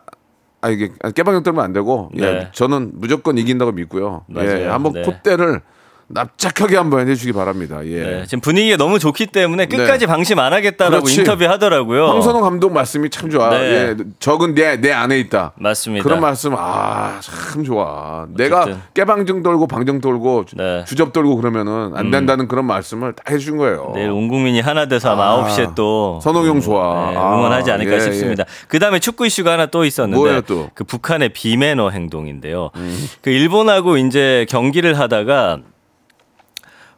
아 0.59 0.69
이게 0.69 0.91
깨방정 1.15 1.43
떨면 1.43 1.63
안 1.63 1.71
되고 1.71 2.11
예, 2.17 2.21
네. 2.21 2.49
저는 2.51 2.91
무조건 2.95 3.37
이긴다고 3.37 3.71
믿고요. 3.71 4.25
예, 4.29 4.33
맞아요. 4.33 4.73
한번 4.73 4.93
네. 4.93 5.03
콧대를 5.03 5.61
납작하게 6.07 6.77
한번 6.77 7.07
해주시기 7.07 7.33
바랍니다. 7.33 7.79
예. 7.85 8.03
네, 8.03 8.23
지금 8.25 8.39
분위기가 8.41 8.77
너무 8.77 8.99
좋기 8.99 9.25
때문에 9.27 9.65
끝까지 9.65 10.05
네. 10.05 10.05
방심 10.05 10.37
안 10.39 10.53
하겠다라고 10.53 11.03
그렇지. 11.03 11.21
인터뷰 11.21 11.45
하더라고요. 11.45 12.07
황선홍 12.07 12.41
감독 12.41 12.73
말씀이 12.73 13.09
참 13.09 13.29
좋아. 13.29 13.49
네. 13.49 13.57
예, 13.57 13.95
적은 14.19 14.53
내, 14.53 14.79
내 14.79 14.91
안에 14.91 15.17
있다. 15.19 15.53
맞습니다. 15.57 16.03
그런 16.03 16.21
말씀 16.21 16.53
아 16.55 17.19
참 17.21 17.63
좋아. 17.63 18.27
내가 18.35 18.61
어쨌든. 18.61 18.81
깨방정 18.93 19.41
돌고 19.41 19.67
방정 19.67 19.99
돌고 19.99 20.45
주- 20.45 20.55
네. 20.57 20.63
음. 20.81 20.83
주접 20.85 21.11
돌고 21.11 21.37
그러면은 21.37 21.91
안 21.95 22.11
된다는 22.11 22.47
그런 22.47 22.65
말씀을 22.65 23.13
다 23.13 23.23
해준 23.29 23.57
거예요. 23.57 23.91
내일 23.95 24.11
온 24.11 24.27
국민이 24.27 24.59
하나 24.61 24.87
돼서 24.87 25.11
아마 25.11 25.23
아, 25.31 25.43
9시에 25.47 25.73
또 25.75 26.19
선홍 26.21 26.45
형 26.45 26.61
좋아. 26.61 27.11
네, 27.11 27.17
아, 27.17 27.35
응원하지 27.35 27.71
않을까 27.71 27.95
예, 27.95 27.99
싶습니다. 27.99 28.43
그 28.67 28.77
다음에 28.79 28.99
축구 28.99 29.25
이슈가 29.25 29.53
하나 29.53 29.65
또 29.65 29.85
있었는데 29.85 30.17
뭐예요, 30.17 30.41
또? 30.41 30.61
음. 30.65 30.69
그 30.75 30.83
북한의 30.83 31.29
비매너 31.29 31.89
행동인데요. 31.89 32.69
그 33.21 33.29
일본하고 33.31 33.97
이제 33.97 34.45
경기를 34.49 34.99
하다가 34.99 35.59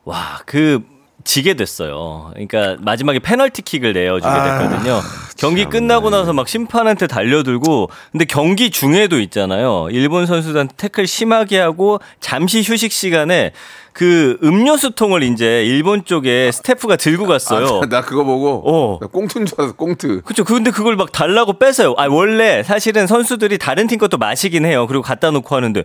와 0.07 0.41
그 0.45 0.81
지게 1.27 1.55
됐어요. 1.55 2.31
그러니까 2.31 2.77
마지막에 2.79 3.19
페널티킥을 3.19 3.91
내어주게 3.91 4.29
아, 4.29 4.59
됐거든요. 4.59 5.01
경기 5.35 5.65
끝나고 5.65 6.09
나서 6.09 6.31
막 6.31 6.47
심판한테 6.47 7.05
달려들고 7.07 7.89
근데 8.13 8.23
경기 8.23 8.69
중에도 8.71 9.19
있잖아요. 9.19 9.89
일본 9.91 10.25
선수단 10.25 10.69
태클 10.69 11.05
심하게 11.05 11.59
하고 11.59 11.99
잠시 12.21 12.61
휴식 12.61 12.93
시간에 12.93 13.51
그 13.91 14.37
음료수 14.41 14.91
통을 14.91 15.21
이제 15.21 15.65
일본 15.65 16.05
쪽에 16.05 16.49
스태프가 16.53 16.95
들고 16.95 17.25
갔어요. 17.25 17.81
아, 17.83 17.85
나 17.87 18.01
그거 18.01 18.23
보고 18.23 18.63
어. 18.65 18.99
나 19.01 19.07
꽁트인 19.07 19.47
줄 19.47 19.59
알았어. 19.59 19.75
꽁트. 19.75 20.21
그렇죠. 20.21 20.45
근데 20.45 20.71
그걸 20.71 20.95
막 20.95 21.11
달라고 21.11 21.59
뺏어요. 21.59 21.93
아 21.97 22.07
원래 22.07 22.63
사실은 22.63 23.05
선수들이 23.05 23.57
다른 23.57 23.87
팀 23.87 23.99
것도 23.99 24.17
마시긴 24.17 24.63
해요. 24.65 24.87
그리고 24.87 25.01
갖다 25.03 25.29
놓고 25.31 25.53
하는데 25.53 25.83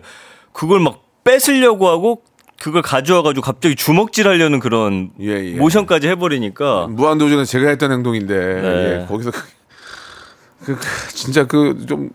그걸 0.53 0.79
막 0.79 1.01
뺏으려고 1.25 1.89
하고 1.89 2.21
그걸 2.63 2.81
가져와가지고 2.81 3.43
갑자기 3.43 3.75
주먹질하려는 3.75 4.59
그런 4.59 5.11
예, 5.19 5.27
예. 5.27 5.55
모션까지 5.55 6.07
해버리니까 6.07 6.87
무한도전에 6.87 7.43
제가 7.43 7.67
했던 7.67 7.91
행동인데 7.91 8.35
네. 8.37 9.01
예, 9.01 9.05
거기서 9.07 9.31
그, 9.31 9.39
그, 10.65 10.75
그 10.77 11.13
진짜 11.13 11.45
그 11.45 11.85
좀 11.85 12.09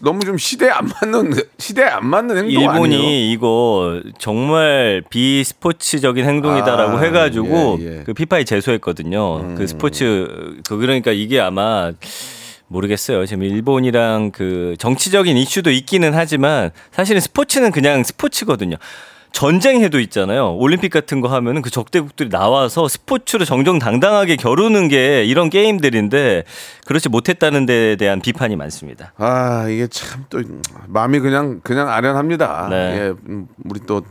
너무 0.00 0.24
좀 0.24 0.36
시대에 0.36 0.70
안 0.70 0.88
맞는 1.00 1.32
시대에 1.58 1.86
안 1.86 2.06
맞는 2.06 2.36
행동 2.36 2.50
일본이 2.50 2.96
아니에요? 2.96 3.32
이거 3.32 4.02
정말 4.18 5.02
비스포츠적인 5.08 6.24
행동이다라고 6.24 6.98
아, 6.98 7.00
해가지고 7.00 7.78
예, 7.80 7.98
예. 7.98 8.02
그 8.04 8.14
피파에 8.14 8.44
제소했거든요. 8.44 9.54
그 9.54 9.66
스포츠 9.66 10.56
그 10.68 10.76
그러니까 10.76 11.12
이게 11.12 11.40
아마 11.40 11.92
모르겠어요. 12.66 13.24
지금 13.26 13.44
일본이랑 13.44 14.32
그 14.32 14.74
정치적인 14.78 15.36
이슈도 15.36 15.70
있기는 15.70 16.12
하지만 16.14 16.70
사실은 16.90 17.20
스포츠는 17.20 17.70
그냥 17.70 18.02
스포츠거든요. 18.02 18.76
전쟁해도 19.32 20.00
있잖아요. 20.00 20.56
올림픽 20.56 20.88
같은 20.88 21.20
거 21.20 21.28
하면은 21.28 21.62
그 21.62 21.70
적대국들이 21.70 22.28
나와서 22.28 22.88
스포츠로 22.88 23.44
정정당당하게 23.44 24.36
겨루는 24.36 24.88
게 24.88 25.24
이런 25.24 25.50
게임들인데 25.50 26.44
그렇지 26.86 27.08
못했다는 27.08 27.66
데에 27.66 27.96
대한 27.96 28.20
비판이 28.20 28.56
많습니다. 28.56 29.12
아 29.16 29.66
이게 29.68 29.86
참 29.88 30.24
또 30.30 30.42
마음이 30.88 31.20
그냥 31.20 31.60
그냥 31.62 31.88
아련합니다. 31.88 32.68
네. 32.70 32.76
예, 32.76 33.14
음, 33.28 33.46
우리 33.64 33.80
또 33.86 34.02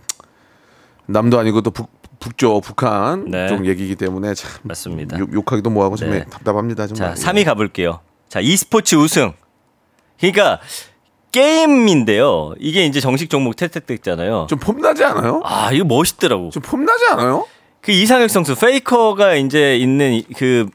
남도 1.07 1.37
아니고 1.39 1.61
또 1.61 1.71
북, 1.71 1.89
북쪽 2.19 2.63
북한 2.63 3.25
네. 3.29 3.47
쪽 3.47 3.65
얘기이기 3.65 3.95
때문에 3.95 4.33
참 4.33 4.49
맞습니다. 4.63 5.19
욕, 5.19 5.33
욕하기도 5.33 5.69
뭐하고 5.69 5.95
참 5.95 6.11
네. 6.11 6.25
답답합니다. 6.25 6.87
자, 6.87 6.93
정말. 6.93 7.15
3위 7.15 7.45
가볼게요. 7.45 7.99
자, 8.29 8.39
e스포츠 8.39 8.95
우승. 8.95 9.33
그러니까 10.19 10.59
게임인데요. 11.41 12.53
이게 12.59 12.85
이제 12.85 12.99
정식 12.99 13.29
종목 13.29 13.57
채택됐잖아요. 13.57 14.47
좀 14.49 14.59
폼나지 14.59 15.03
않아요? 15.03 15.41
아, 15.43 15.69
이거 15.71 15.85
멋있더라고. 15.85 16.49
좀 16.49 16.61
폼나지 16.63 17.05
않아요? 17.11 17.45
그 17.81 17.91
이상혁 17.91 18.29
선수 18.29 18.55
페이커가 18.55 19.35
이제 19.35 19.77
있는 19.77 20.13
이- 20.13 20.25
그, 20.35 20.67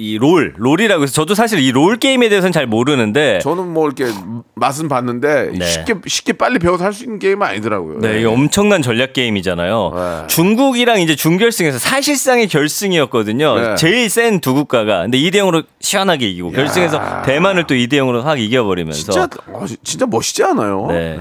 이 0.00 0.16
롤, 0.18 0.54
롤이라고 0.56 1.02
해서 1.02 1.12
저도 1.12 1.34
사실 1.34 1.58
이 1.60 1.70
롤 1.72 1.96
게임에 1.98 2.28
대해서는 2.28 2.52
잘 2.52 2.66
모르는데 2.66 3.38
저는 3.42 3.68
뭐 3.72 3.86
이렇게 3.86 4.06
맛은 4.54 4.88
봤는데 4.88 5.50
네. 5.58 5.64
쉽게 5.64 5.94
쉽게 6.06 6.32
빨리 6.32 6.58
배워서 6.58 6.84
할 6.84 6.92
수 6.92 7.04
있는 7.04 7.18
게임은 7.18 7.46
아니더라고요. 7.46 7.98
네, 8.00 8.18
이게 8.18 8.26
엄청난 8.26 8.82
전략 8.82 9.12
게임이잖아요. 9.12 9.92
네. 9.94 10.26
중국이랑 10.28 11.00
이제 11.00 11.14
준결승에서 11.14 11.78
사실상의 11.78 12.48
결승이었거든요. 12.48 13.54
네. 13.60 13.74
제일 13.76 14.08
센 14.10 14.40
두 14.40 14.54
국가가. 14.54 15.02
근데 15.02 15.18
2대 15.18 15.34
0으로 15.36 15.64
시원하게 15.80 16.28
이기고 16.30 16.52
결승에서 16.52 17.22
대만을 17.26 17.66
또 17.66 17.74
2대 17.74 17.94
0으로 17.94 18.22
확 18.22 18.40
이겨 18.40 18.64
버리면서 18.64 19.00
진짜 19.12 19.28
어, 19.48 19.66
진짜 19.84 20.06
멋있지 20.06 20.42
않아요? 20.44 20.86
네. 20.88 21.18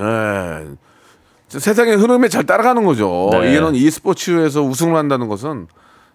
진짜 1.48 1.64
세상의 1.64 1.96
흐름에 1.98 2.30
잘 2.30 2.46
따라가는 2.46 2.84
거죠. 2.86 3.30
네. 3.34 3.50
이게 3.50 3.60
는 3.60 3.76
e스포츠에서 3.76 4.62
우승을 4.62 4.96
한다는 4.96 5.28
것은 5.28 5.68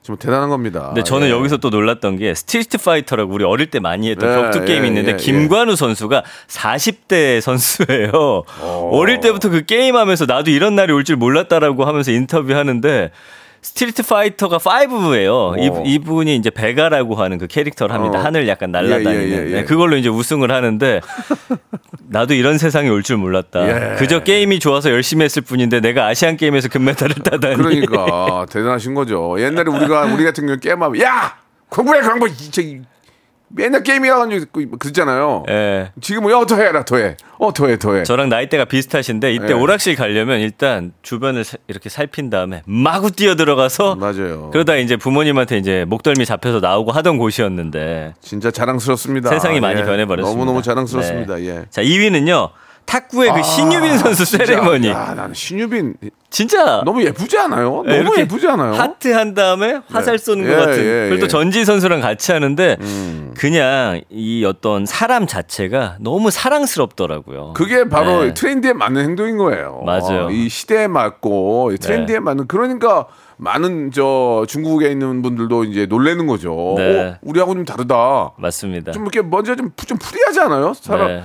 정말 0.05 0.19
대단한 0.19 0.51
겁니다. 0.51 0.89
근데 0.89 1.03
저는 1.03 1.29
예. 1.29 1.31
여기서 1.31 1.57
또 1.57 1.71
놀랐던 1.71 2.19
게 2.19 2.35
스트리트 2.35 2.77
파이터라고 2.77 3.33
우리 3.33 3.43
어릴 3.43 3.71
때 3.71 3.81
많이 3.81 4.11
했던 4.11 4.29
네, 4.29 4.37
격투 4.43 4.65
게임이 4.67 4.85
예, 4.85 4.89
있는데 4.89 5.13
예, 5.13 5.17
김관우 5.17 5.77
선수가 5.77 6.23
40대 6.47 7.41
선수예요. 7.41 8.45
어릴 8.91 9.21
때부터 9.21 9.49
그 9.49 9.65
게임 9.65 9.97
하면서 9.97 10.27
나도 10.27 10.51
이런 10.51 10.75
날이 10.77 10.93
올 10.93 11.05
줄 11.05 11.17
몰랐다라고 11.17 11.85
하면서 11.87 12.11
인터뷰하는데 12.13 13.11
스트리트 13.65 14.03
파이터가 14.03 14.59
5예요. 14.59 15.59
이, 15.87 15.93
이분이 15.95 16.37
이제 16.37 16.51
베가라고 16.51 17.15
하는 17.15 17.39
그 17.39 17.47
캐릭터를 17.47 17.95
합니다. 17.95 18.19
어. 18.19 18.23
하늘 18.23 18.47
약간 18.47 18.71
날아다니는. 18.71 19.15
예, 19.15 19.19
예, 19.19 19.31
예, 19.31 19.47
예. 19.47 19.55
네, 19.55 19.65
그걸로 19.65 19.97
이제 19.97 20.11
우승을 20.11 20.53
하는데 20.53 21.01
나도 22.11 22.35
이런 22.35 22.59
세상이 22.59 22.91
올 22.91 23.03
줄 23.03 23.17
몰랐다. 23.17 23.69
예. 23.93 23.97
그저 23.97 24.23
게임이 24.23 24.59
좋아서 24.61 24.91
열심히 24.91 25.25
했을 25.25 25.41
뿐인데 25.41 25.81
내가 25.81 26.07
아시안 26.07 26.37
게임에서 26.37 26.69
금메달을 26.69 27.15
따다니. 27.17 27.57
그러니까 27.57 28.45
대단하신 28.53 28.95
거죠. 28.95 29.37
옛날에 29.41 29.71
우리가 29.71 30.05
우리 30.13 30.25
같은 30.25 30.45
경우 30.47 30.59
게임하면 30.59 31.01
야 31.03 31.35
공부해 31.71 32.03
공부 32.03 32.29
저 32.51 32.61
맨날 33.57 33.83
게임이라 33.85 34.19
가지고 34.27 34.79
그랬잖아요. 34.79 35.45
예. 35.49 35.93
지금은 36.01 36.33
야 36.33 36.45
더 36.45 36.57
해라 36.57 36.85
더 36.85 36.97
해. 36.97 37.17
어 37.39 37.53
더 37.53 37.69
해 37.69 37.77
더 37.77 37.95
해. 37.95 38.03
저랑 38.03 38.29
나이대가 38.29 38.65
비슷하신데 38.65 39.33
이때 39.35 39.47
네. 39.47 39.53
오락실 39.53 39.95
가려면 39.97 40.41
일단 40.41 40.93
주변을 41.03 41.45
사- 41.45 41.57
이렇게 41.69 41.89
살핀 41.89 42.31
다음에 42.31 42.63
마구 42.67 43.11
뛰어 43.13 43.37
들어가서 43.37 43.95
맞아요. 43.97 44.51
그러다 44.53 44.77
이제 44.77 44.97
부모님한테 44.97 45.59
이제 45.59 45.85
목덜미 45.87 46.25
잡혀서 46.27 46.61
나오고 46.61 46.91
하던 46.93 47.19
곳이었는데 47.19 48.15
진짜 48.21 48.51
자랑스럽습니다. 48.51 49.31
세상이 49.31 49.61
많이 49.61 49.81
예. 49.81 49.85
변해버렸습니다. 49.85 50.39
너무 50.39 50.45
너무 50.51 50.63
자랑스럽습니다. 50.63 51.37
네. 51.37 51.47
예. 51.47 51.65
자 51.71 51.83
2위는요 51.83 52.51
탁구의 52.87 53.33
그 53.33 53.43
신유빈 53.43 53.99
선수 53.99 54.23
아, 54.23 54.25
진짜. 54.25 54.47
세레머니. 54.47 54.89
야, 54.89 55.15
나는 55.17 55.35
신유빈 55.35 55.95
진짜 56.31 56.83
너무 56.85 57.03
예쁘지 57.03 57.39
않아요? 57.39 57.83
네, 57.87 58.03
너무 58.03 58.19
예쁘지 58.19 58.47
않아요? 58.49 58.73
하트 58.75 59.09
한 59.13 59.35
다음에 59.35 59.81
화살 59.89 60.19
쏘는 60.19 60.45
예, 60.45 60.49
것 60.51 60.57
같은. 60.57 60.79
예, 60.79 61.09
그리고 61.09 61.19
또 61.21 61.25
예. 61.25 61.29
전지희 61.29 61.65
선수랑 61.65 62.01
같이 62.01 62.33
하는데 62.33 62.77
음. 62.81 63.35
그냥 63.37 64.01
이 64.11 64.45
어떤 64.45 64.87
사람 64.87 65.27
자체가 65.27 65.97
너무 66.01 66.31
사랑스럽더라고요. 66.31 67.55
그게 67.55 67.89
바로 67.89 68.25
네. 68.25 68.35
트렌드에 68.35 68.73
맞는 68.73 69.03
행동인 69.05 69.39
거예요. 69.39 69.83
맞아요. 69.85 70.27
어, 70.27 70.31
이 70.31 70.49
시대에 70.49 70.87
맞고 70.89 71.73
이 71.73 71.79
트렌드에 71.79 72.17
네. 72.17 72.21
맞는 72.21 72.47
그러니까 72.49 73.07
많은 73.37 73.91
저 73.93 74.45
중국에 74.49 74.91
있는 74.91 75.23
분들도 75.23 75.65
이제 75.65 75.87
놀래는 75.87 76.27
거죠. 76.27 76.75
네. 76.77 77.01
어, 77.01 77.17
우리하고 77.23 77.55
좀 77.55 77.65
다르다. 77.65 78.33
맞습니다. 78.37 78.93
좀 78.93 79.03
이렇게 79.03 79.23
먼저 79.23 79.55
좀, 79.57 79.71
푸- 79.77 79.87
좀 79.87 79.99
프리하지 79.99 80.41
않아요? 80.41 80.73
사람 80.75 81.07
네. 81.09 81.23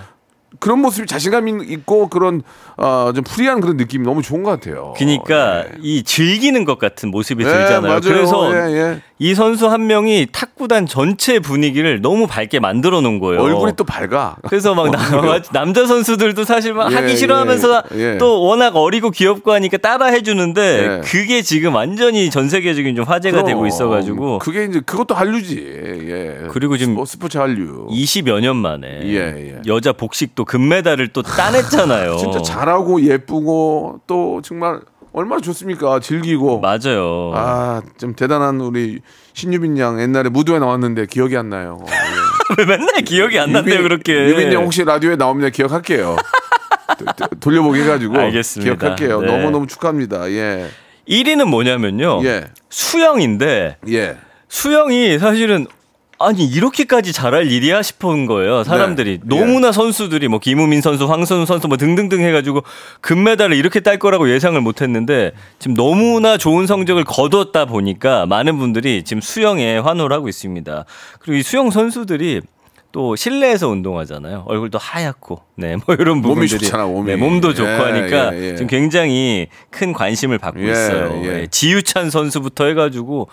그런 0.59 0.79
모습이 0.79 1.07
자신감 1.07 1.47
있고 1.47 2.07
그런 2.07 2.41
어, 2.77 3.11
좀 3.13 3.23
프리한 3.23 3.61
그런 3.61 3.77
느낌이 3.77 4.05
너무 4.05 4.21
좋은 4.21 4.43
것 4.43 4.51
같아요. 4.51 4.93
그러니까 4.97 5.63
네. 5.63 5.77
이 5.81 6.03
즐기는 6.03 6.65
것 6.65 6.79
같은 6.79 7.11
모습이 7.11 7.43
네, 7.43 7.51
들잖아요. 7.51 7.81
맞아요. 7.81 8.01
그래서 8.01 8.51
예, 8.53 8.73
예. 8.73 9.01
이 9.21 9.35
선수 9.35 9.67
한 9.67 9.85
명이 9.85 10.27
탁구단 10.31 10.85
전체 10.85 11.39
분위기를 11.39 11.99
너무 12.01 12.25
밝게 12.25 12.61
만들어 12.61 13.01
놓은 13.01 13.19
거예요. 13.19 13.41
얼굴이 13.41 13.73
또 13.75 13.83
밝아. 13.83 14.37
그래서 14.47 14.73
막 14.73 14.89
남, 14.91 15.41
남자 15.51 15.85
선수들도 15.85 16.45
사실 16.45 16.73
막 16.73 16.89
예, 16.89 16.95
하기 16.95 17.11
예, 17.11 17.15
싫어하면서 17.17 17.83
예. 17.95 18.17
또 18.17 18.41
워낙 18.43 18.77
어리고 18.77 19.11
귀엽고 19.11 19.51
하니까 19.51 19.75
따라 19.77 20.05
해주는데 20.05 20.61
예. 20.61 21.01
그게 21.03 21.41
지금 21.41 21.75
완전히 21.75 22.29
전 22.29 22.47
세계적인 22.47 22.95
좀 22.95 23.03
화제가 23.03 23.43
되고 23.43 23.59
그럼, 23.59 23.67
있어가지고 23.67 24.39
그게 24.39 24.63
이제 24.63 24.79
그것도 24.79 25.13
한류지. 25.15 25.65
예. 26.07 26.47
그리고 26.51 26.77
지금 26.77 26.93
스포- 26.93 27.05
스포츠 27.05 27.37
한류. 27.37 27.87
20여 27.89 28.39
년 28.39 28.55
만에 28.55 29.01
예, 29.03 29.15
예. 29.17 29.61
여자 29.67 29.91
복식도 29.91 30.45
금메달을 30.45 31.09
또 31.09 31.23
따냈잖아요. 31.23 32.15
진짜 32.19 32.41
잘하고 32.41 33.01
예쁘고 33.03 33.99
또 34.07 34.41
정말 34.45 34.79
얼마나 35.11 35.41
좋습니까? 35.41 35.99
즐기고. 35.99 36.59
맞아요. 36.59 37.31
아, 37.35 37.81
좀 37.97 38.13
대단한 38.15 38.59
우리 38.61 38.99
신유빈 39.33 39.77
양 39.79 39.99
옛날에 40.01 40.29
무도에 40.29 40.59
나왔는데 40.59 41.07
기억이 41.07 41.35
안 41.37 41.49
나요. 41.49 41.79
예. 41.87 41.93
왜 42.57 42.65
맨날 42.65 43.01
기억이 43.03 43.37
안 43.39 43.51
난대요 43.51 43.83
그렇게. 43.83 44.13
유빈 44.29 44.53
양 44.53 44.63
혹시 44.63 44.83
라디오에 44.83 45.15
나오면 45.15 45.51
기억할게요. 45.51 46.15
돌려보게 47.39 47.83
해가지고 47.83 48.17
알겠습니다. 48.19 48.75
기억할게요. 48.75 49.21
네. 49.21 49.27
너무 49.27 49.51
너무 49.51 49.67
축하합니다. 49.67 50.29
예, 50.31 50.67
1위는 51.07 51.45
뭐냐면요. 51.45 52.21
예, 52.25 52.45
수영인데 52.69 53.77
예. 53.89 54.17
수영이 54.47 55.19
사실은 55.19 55.67
아니 56.21 56.45
이렇게까지 56.45 57.13
잘할 57.13 57.49
일이야 57.49 57.81
싶은 57.81 58.25
거예요. 58.25 58.65
사람들이 58.65 59.19
네. 59.23 59.39
너무나 59.39 59.71
선수들이 59.71 60.27
뭐 60.27 60.39
김우민 60.39 60.81
선수, 60.81 61.05
황선우 61.05 61.45
선수 61.45 61.69
뭐 61.69 61.77
등등등 61.77 62.19
해가지고 62.19 62.63
금메달을 62.99 63.55
이렇게 63.55 63.79
딸 63.79 63.97
거라고 63.97 64.29
예상을 64.29 64.59
못했는데 64.59 65.31
지금 65.59 65.75
너무나 65.75 66.37
좋은 66.37 66.67
성적을 66.67 67.05
거뒀다 67.05 67.65
보니까 67.65 68.25
많은 68.25 68.57
분들이 68.57 69.03
지금 69.03 69.21
수영에 69.21 69.77
환호를 69.77 70.13
하고 70.13 70.27
있습니다. 70.27 70.85
그리고 71.19 71.37
이 71.37 71.41
수영 71.41 71.69
선수들이 71.71 72.41
또 72.91 73.15
실내에서 73.15 73.69
운동하잖아요. 73.69 74.45
얼굴도 74.47 74.79
하얗고, 74.79 75.43
네, 75.55 75.75
뭐 75.85 75.95
이런 75.95 76.17
몸이 76.17 76.47
부분들이 76.47 76.59
좋잖아, 76.59 76.85
몸이. 76.85 77.11
네, 77.11 77.15
몸도 77.17 77.53
좋고 77.53 77.69
예, 77.69 77.75
하니까 77.75 78.35
예, 78.35 78.41
예. 78.41 78.55
지금 78.55 78.67
굉장히 78.67 79.47
큰 79.69 79.93
관심을 79.93 80.39
받고 80.39 80.65
예, 80.65 80.71
있어요. 80.71 81.21
예. 81.23 81.41
예, 81.41 81.47
지유찬 81.49 82.09
선수부터 82.09 82.65
해가지고 82.65 83.29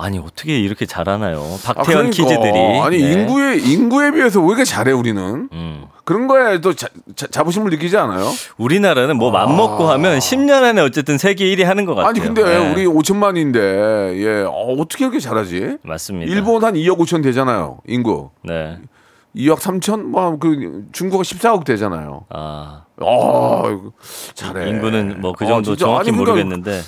아니 0.00 0.18
어떻게 0.18 0.58
이렇게 0.60 0.86
잘하나요? 0.86 1.40
아, 1.40 1.74
박태환 1.74 2.10
키즈들이 2.10 2.80
아니 2.80 2.98
네. 3.02 3.12
인구에 3.12 3.58
인구에 3.58 4.12
비해서 4.12 4.40
왜 4.40 4.46
이렇게 4.46 4.64
잘해 4.64 4.92
우리는? 4.92 5.48
음. 5.52 5.86
그런 6.04 6.28
거에 6.28 6.60
또 6.60 6.72
자, 6.72 6.86
자, 7.16 7.26
자부심을 7.26 7.70
느끼지 7.72 7.96
않아요? 7.96 8.24
우리나라는 8.58 9.16
뭐 9.16 9.32
맘먹고 9.32 9.90
하면 9.90 10.20
10년 10.20 10.62
안에 10.62 10.80
어쨌든 10.82 11.18
세계 11.18 11.44
1위 11.46 11.64
하는 11.64 11.84
것 11.84 11.96
같아요. 11.96 12.06
아. 12.06 12.10
아니 12.10 12.20
근데 12.20 12.44
네. 12.44 12.72
우리 12.72 12.86
5천만인데 12.86 14.16
예 14.22 14.44
어, 14.46 14.74
어떻게 14.78 15.04
이렇게 15.04 15.18
잘하지? 15.18 15.78
맞습니다. 15.82 16.32
일본 16.32 16.62
한 16.62 16.74
2억 16.74 16.98
5천 16.98 17.20
되잖아요 17.24 17.78
인구. 17.88 18.30
네. 18.44 18.78
2억 19.34 19.56
3천 19.58 20.02
뭐그 20.04 20.84
중국은 20.92 21.24
14억 21.24 21.64
되잖아요. 21.64 22.24
아 22.30 22.84
아 23.00 23.62
잘해. 24.34 24.68
인구는 24.70 25.20
뭐그 25.20 25.44
아, 25.44 25.48
정도 25.48 25.76
진짜. 25.76 25.84
정확히 25.86 26.10
아니, 26.10 26.18
그러니까 26.18 26.32
모르겠는데 26.32 26.82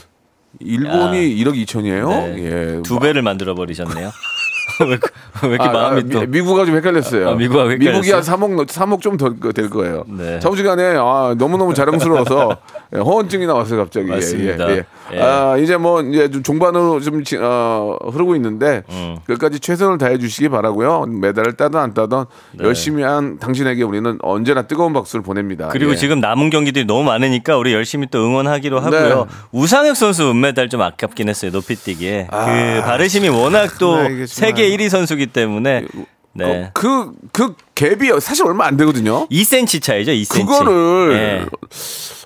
일본이 0.58 1.34
1억 1.36 1.54
2천이에요. 1.64 2.08
네. 2.08 2.34
예. 2.78 2.82
두 2.82 2.98
배를 2.98 3.22
만들어 3.22 3.54
버리셨네요. 3.54 4.10
왜, 4.88 4.96
그- 4.98 5.10
왜 5.46 5.50
이렇게 5.54 5.68
아, 5.68 5.72
마음이 5.72 6.00
아, 6.00 6.04
또 6.12 6.20
미, 6.20 6.26
미국하고 6.26 6.66
좀 6.66 6.76
헷갈렸어요. 6.76 7.28
아, 7.30 7.34
미국하고 7.34 7.70
헷갈렸어요? 7.72 8.00
미국이 8.00 8.12
한 8.12 8.22
3억 8.22 8.66
3억 8.66 9.00
좀 9.00 9.16
더 9.16 9.52
될 9.52 9.68
거예요. 9.70 10.04
네. 10.08 10.38
자부지간에 10.40 10.96
아, 10.96 11.34
너무 11.38 11.56
너무 11.58 11.74
자랑스러워서 11.74 12.50
예, 12.50 12.79
허언증이 12.98 13.46
나왔어요 13.46 13.78
갑자기. 13.78 14.08
예, 14.08 14.14
맞습니다. 14.14 14.70
예, 14.70 14.74
예. 14.76 14.84
예. 15.14 15.20
아 15.20 15.56
이제 15.56 15.76
뭐 15.76 16.02
이제 16.02 16.30
좀 16.30 16.42
종반으로 16.42 17.00
좀 17.00 17.22
지- 17.24 17.36
어, 17.40 17.96
흐르고 18.12 18.34
있는데 18.36 18.82
음. 18.90 19.16
끝까지 19.26 19.60
최선을 19.60 19.98
다해 19.98 20.18
주시기 20.18 20.48
바라고요. 20.48 21.06
메달을 21.06 21.52
따든 21.54 21.78
안 21.78 21.94
따든 21.94 22.24
열심히 22.60 23.02
한 23.02 23.38
당신에게 23.38 23.82
우리는 23.84 24.18
언제나 24.22 24.62
뜨거운 24.62 24.92
박수를 24.92 25.22
보냅니다. 25.22 25.68
그리고 25.68 25.92
예. 25.92 25.96
지금 25.96 26.20
남은 26.20 26.50
경기들이 26.50 26.84
너무 26.84 27.04
많으니까 27.04 27.56
우리 27.56 27.72
열심히 27.72 28.06
또 28.10 28.24
응원하기로 28.24 28.80
하고요. 28.80 29.26
네. 29.28 29.36
우상혁 29.52 29.96
선수 29.96 30.30
은메달 30.30 30.68
좀 30.68 30.80
아깝긴 30.82 31.28
했어요. 31.28 31.50
높이뛰기에. 31.52 32.28
아, 32.30 32.46
그 32.46 32.82
바르심이 32.82 33.28
워낙 33.28 33.78
또나 33.78 34.02
이게 34.08 34.26
정말- 34.26 34.26
세계 34.26 34.68
1위 34.76 34.88
선수기 34.88 35.26
때문에 35.28 35.84
네. 36.32 36.70
그, 36.74 37.12
그 37.32 37.54
갭이 37.74 38.20
사실 38.20 38.46
얼마 38.46 38.66
안 38.66 38.76
되거든요. 38.76 39.26
2cm 39.28 39.82
차이죠, 39.82 40.12
2cm. 40.12 40.28
그거를 40.32 41.12
네. 41.12 41.46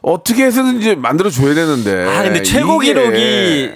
어떻게 0.03 0.45
해서든지 0.45 0.97
만들어 0.97 1.31
줘야 1.31 1.55
되는데. 1.55 2.07
아, 2.07 2.23
근데 2.23 2.43
최고 2.43 2.79
기록이 2.79 3.71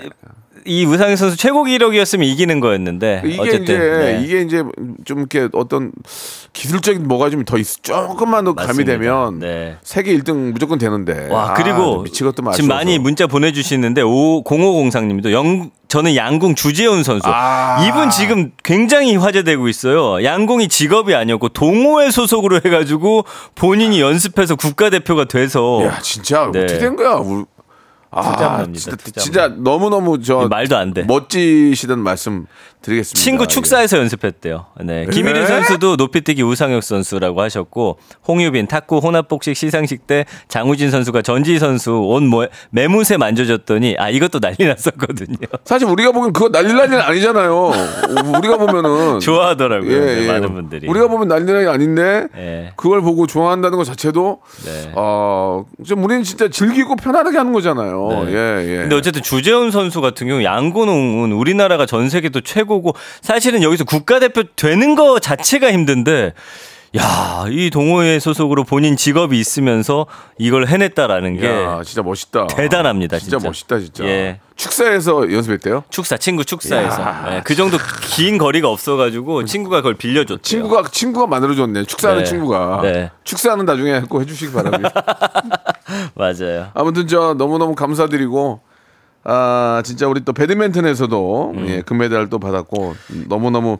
이 0.64 0.84
우상혁 0.84 1.16
선수 1.16 1.36
최고 1.36 1.64
기록이었으면 1.64 2.26
이기는 2.26 2.60
거였는데 2.60 3.22
이게 3.24 3.40
어쨌든 3.40 3.62
이제 3.62 3.78
네. 3.78 4.22
이게 4.24 4.40
이제 4.42 4.64
좀 5.04 5.18
이렇게 5.18 5.48
어떤 5.52 5.92
기술적인 6.52 7.06
뭐가 7.06 7.30
좀더 7.30 7.58
있, 7.58 7.66
조금만 7.82 8.44
더 8.44 8.52
맞습니다. 8.52 8.92
가미되면 8.92 9.38
네. 9.38 9.76
세계 9.82 10.16
1등 10.18 10.52
무조건 10.52 10.78
되는데. 10.78 11.28
와 11.30 11.50
아, 11.50 11.54
그리고 11.54 12.02
미치겠더만 12.02 12.54
지금 12.54 12.70
아쉬워서. 12.70 12.74
많이 12.74 12.98
문자 12.98 13.26
보내주시는데 13.26 14.02
5 14.02 14.44
0503님도 14.44 15.32
영 15.32 15.70
저는 15.88 16.16
양궁 16.16 16.54
주재훈 16.54 17.02
선수 17.02 17.26
아. 17.26 17.84
이분 17.86 18.10
지금 18.10 18.52
굉장히 18.62 19.16
화제되고 19.16 19.68
있어요. 19.68 20.22
양궁이 20.22 20.68
직업이 20.68 21.14
아니었고 21.14 21.48
동호회 21.50 22.10
소속으로 22.10 22.60
해가지고 22.64 23.24
본인이 23.54 24.00
연습해서 24.00 24.56
국가대표가 24.56 25.24
돼서 25.24 25.82
야 25.84 25.98
진짜 26.02 26.50
네. 26.52 26.64
어떻게 26.64 26.78
된 26.78 26.96
거야? 26.96 27.20
우- 28.10 28.18
아, 28.18 28.64
진짜. 28.72 28.96
진짜 29.20 29.48
너무 29.48 29.90
너무 29.90 30.22
저 30.22 30.48
말도 30.48 30.76
안 30.76 30.94
돼. 30.94 31.02
멋지시던 31.04 31.98
말씀 31.98 32.46
드리겠습니다. 32.82 33.20
친구 33.22 33.42
예. 33.44 33.46
축사에서 33.46 33.98
연습했대요. 33.98 34.66
네. 34.84 35.06
김일희 35.10 35.40
에? 35.40 35.46
선수도 35.46 35.96
높이뛰기 35.96 36.42
우상혁 36.42 36.82
선수라고 36.82 37.40
하셨고 37.42 37.98
홍유빈 38.26 38.68
탁구 38.68 38.98
혼합복식 38.98 39.56
시상식 39.56 40.06
때 40.06 40.24
장우진 40.48 40.90
선수가 40.90 41.22
전지 41.22 41.58
선수 41.58 41.92
옷 41.92 42.22
뭐, 42.22 42.46
매무새 42.70 43.16
만져줬더니 43.16 43.96
아 43.98 44.10
이것도 44.10 44.40
난리 44.40 44.66
났었거든요. 44.66 45.36
사실 45.64 45.88
우리가 45.88 46.12
보면 46.12 46.32
그거 46.32 46.48
난리 46.50 46.72
난리는 46.72 47.00
아니잖아요. 47.00 47.72
우리가 48.38 48.56
보면은 48.58 49.20
좋아하더라고요. 49.20 49.90
예, 49.92 49.98
네, 49.98 50.22
예. 50.22 50.26
많은 50.28 50.54
분들이. 50.54 50.88
우리가 50.88 51.08
보면 51.08 51.28
난리 51.28 51.52
난리 51.52 51.66
아닌데 51.68 52.26
예. 52.36 52.72
그걸 52.76 53.00
보고 53.00 53.26
좋아한다는 53.26 53.76
것 53.78 53.84
자체도 53.84 54.40
네. 54.64 54.92
어, 54.94 55.64
좀 55.86 56.04
우리는 56.04 56.22
진짜 56.22 56.48
즐기고 56.48 56.96
편안하게 56.96 57.36
하는 57.38 57.52
거잖아요. 57.52 58.24
네. 58.26 58.32
예, 58.32 58.72
예. 58.72 58.76
근데 58.82 58.96
어쨌든 58.96 59.22
주재훈 59.22 59.70
선수 59.70 60.00
같은 60.00 60.28
경우 60.28 60.42
양고농은 60.42 61.32
우리나라가 61.32 61.86
전 61.86 62.08
세계도 62.08 62.42
최고 62.42 62.67
고 62.68 62.94
사실은 63.22 63.62
여기서 63.62 63.84
국가대표 63.84 64.44
되는 64.54 64.94
거 64.94 65.18
자체가 65.18 65.72
힘든데 65.72 66.34
야, 66.96 67.44
이 67.50 67.68
동호회 67.68 68.18
소속으로 68.18 68.64
본인 68.64 68.96
직업이 68.96 69.38
있으면서 69.38 70.06
이걸 70.38 70.66
해냈다라는 70.66 71.38
게 71.38 71.46
야, 71.46 71.82
진짜 71.84 72.02
멋있다. 72.02 72.46
대단합니다, 72.46 73.18
진짜, 73.18 73.36
진짜. 73.36 73.48
멋있다, 73.48 73.78
진짜. 73.80 74.04
예. 74.04 74.40
축사에서 74.56 75.30
연습했대요? 75.30 75.84
축사 75.90 76.16
친구 76.16 76.44
축사에서 76.44 77.02
야. 77.02 77.28
예, 77.30 77.40
그 77.44 77.54
정도 77.54 77.76
긴 78.02 78.38
거리가 78.38 78.68
없어가지고 78.70 79.44
친구가 79.44 79.78
그걸 79.78 79.94
빌려줬대요. 79.94 80.38
친구가 80.42 80.88
친구가 80.90 81.26
만들어줬네. 81.26 81.84
축사하는 81.84 82.24
네. 82.24 82.28
친구가. 82.28 82.80
네. 82.82 83.10
축사는 83.22 83.64
나중에 83.64 84.00
꼭 84.08 84.22
해주시기 84.22 84.52
바랍니다. 84.52 84.90
맞아요. 86.16 86.70
아무튼 86.74 87.06
저 87.06 87.34
너무 87.34 87.58
너무 87.58 87.74
감사드리고 87.74 88.60
아 89.30 89.82
진짜 89.84 90.08
우리 90.08 90.24
또 90.24 90.32
배드민턴에서도 90.32 91.52
음. 91.54 91.66
예, 91.68 91.82
금메달 91.82 92.30
또 92.30 92.38
받았고 92.38 92.94
너무 93.28 93.50
너무 93.50 93.76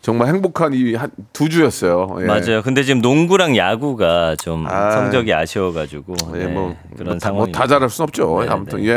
정말 0.00 0.28
행복한 0.28 0.72
이 0.72 0.94
두 1.32 1.48
주였어요. 1.50 2.16
예. 2.20 2.24
맞아요. 2.24 2.62
근데 2.62 2.82
지금 2.82 3.00
농구랑 3.02 3.56
야구가 3.56 4.36
좀 4.36 4.66
아. 4.66 4.90
성적이 4.92 5.34
아쉬워가지고 5.34 6.14
예, 6.36 6.38
네, 6.38 6.46
뭐, 6.46 6.76
그런 6.96 7.06
뭐 7.06 7.14
다, 7.14 7.28
상황이. 7.28 7.50
뭐다 7.50 7.66
잘할 7.66 7.90
순 7.90 8.04
없죠. 8.04 8.40
네, 8.42 8.48
아무튼 8.48 8.82
네. 8.82 8.88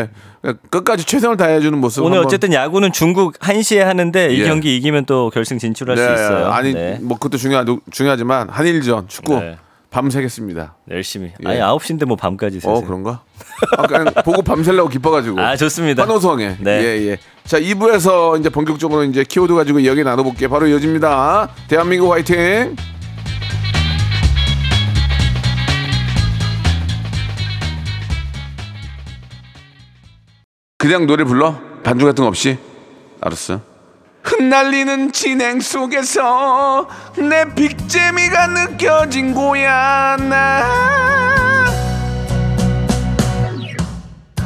예 0.45 0.53
끝까지 0.69 1.03
최선을 1.05 1.35
다해주는 1.35 1.77
모습. 1.77 2.05
오늘 2.05 2.19
어쨌든 2.19 2.53
야구는 2.53 2.93
중국 2.93 3.35
1 3.45 3.61
시에 3.63 3.81
하는데 3.81 4.33
이 4.33 4.41
예. 4.41 4.45
경기 4.47 4.77
이기면 4.77 5.05
또 5.05 5.29
결승 5.31 5.57
진출할 5.57 5.97
수 5.97 6.03
있어요. 6.03 6.47
아니 6.47 6.73
네. 6.73 6.97
뭐 7.01 7.17
그것도 7.17 7.37
중요하 7.37 7.65
중요하지만 7.91 8.47
한일전 8.49 9.07
축구 9.09 9.39
네. 9.39 9.57
밤새겠습니다. 9.91 10.75
열심히. 10.91 11.31
예. 11.43 11.47
아니 11.47 11.59
9시인데 11.59 12.05
뭐 12.05 12.15
밤까지 12.15 12.59
세세요. 12.59 12.75
어 12.75 12.81
그런가? 12.81 13.23
아, 13.77 13.87
그냥 13.87 14.05
보고 14.23 14.41
밤새려고 14.43 14.87
기뻐가지고. 14.89 15.39
아, 15.41 15.55
좋습니다. 15.55 16.03
환호성에. 16.03 16.57
네. 16.59 16.83
예, 16.83 17.07
예. 17.07 17.17
자, 17.43 17.59
2부에서 17.59 18.39
이제 18.39 18.49
본격적으로 18.49 19.03
이제 19.03 19.23
키워드 19.23 19.53
가지고 19.55 19.79
이야기 19.79 20.03
나눠볼게. 20.03 20.47
바로 20.47 20.67
이어집니다. 20.67 21.49
대한민국 21.67 22.11
화이팅! 22.11 22.75
그냥 30.77 31.07
노래 31.07 31.23
불러? 31.23 31.59
반주 31.83 32.05
같은 32.05 32.23
거 32.23 32.27
없이? 32.27 32.57
알았어. 33.21 33.68
흩날리는 34.23 35.11
진행 35.11 35.59
속에서 35.59 36.87
내 37.17 37.45
빅재미가 37.53 38.47
느껴진 38.47 39.33
거야, 39.33 40.17
나. 40.17 40.99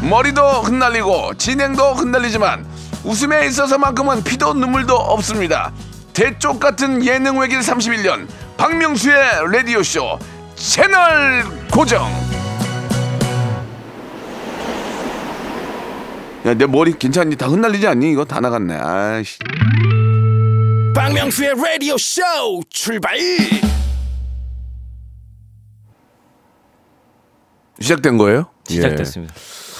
머리도 0.02 0.42
흩날리고 0.64 1.34
진행도 1.36 1.94
흩날리지만 1.94 2.66
웃음에 3.04 3.48
있어서만큼은 3.48 4.24
피도 4.24 4.54
눈물도 4.54 4.96
없습니다. 4.96 5.72
대쪽 6.14 6.60
같은 6.60 7.04
예능 7.06 7.40
외길 7.40 7.60
31년 7.60 8.28
박명수의 8.58 9.52
라디오 9.52 9.82
쇼 9.82 10.20
채널 10.56 11.46
고정. 11.72 12.08
야 16.46 16.54
내 16.54 16.66
머리 16.66 16.94
괜찮니? 16.98 17.36
다 17.38 17.48
흩날리지 17.48 17.88
않니? 17.88 18.12
이거 18.12 18.26
다 18.26 18.40
나갔네. 18.40 18.76
아이씨. 18.76 19.40
박명수의 20.96 21.54
라디오 21.56 21.98
쇼 21.98 22.22
출발 22.70 23.18
시작된 27.80 28.18
거예요? 28.18 28.48
시작됐습니다. 28.68 29.34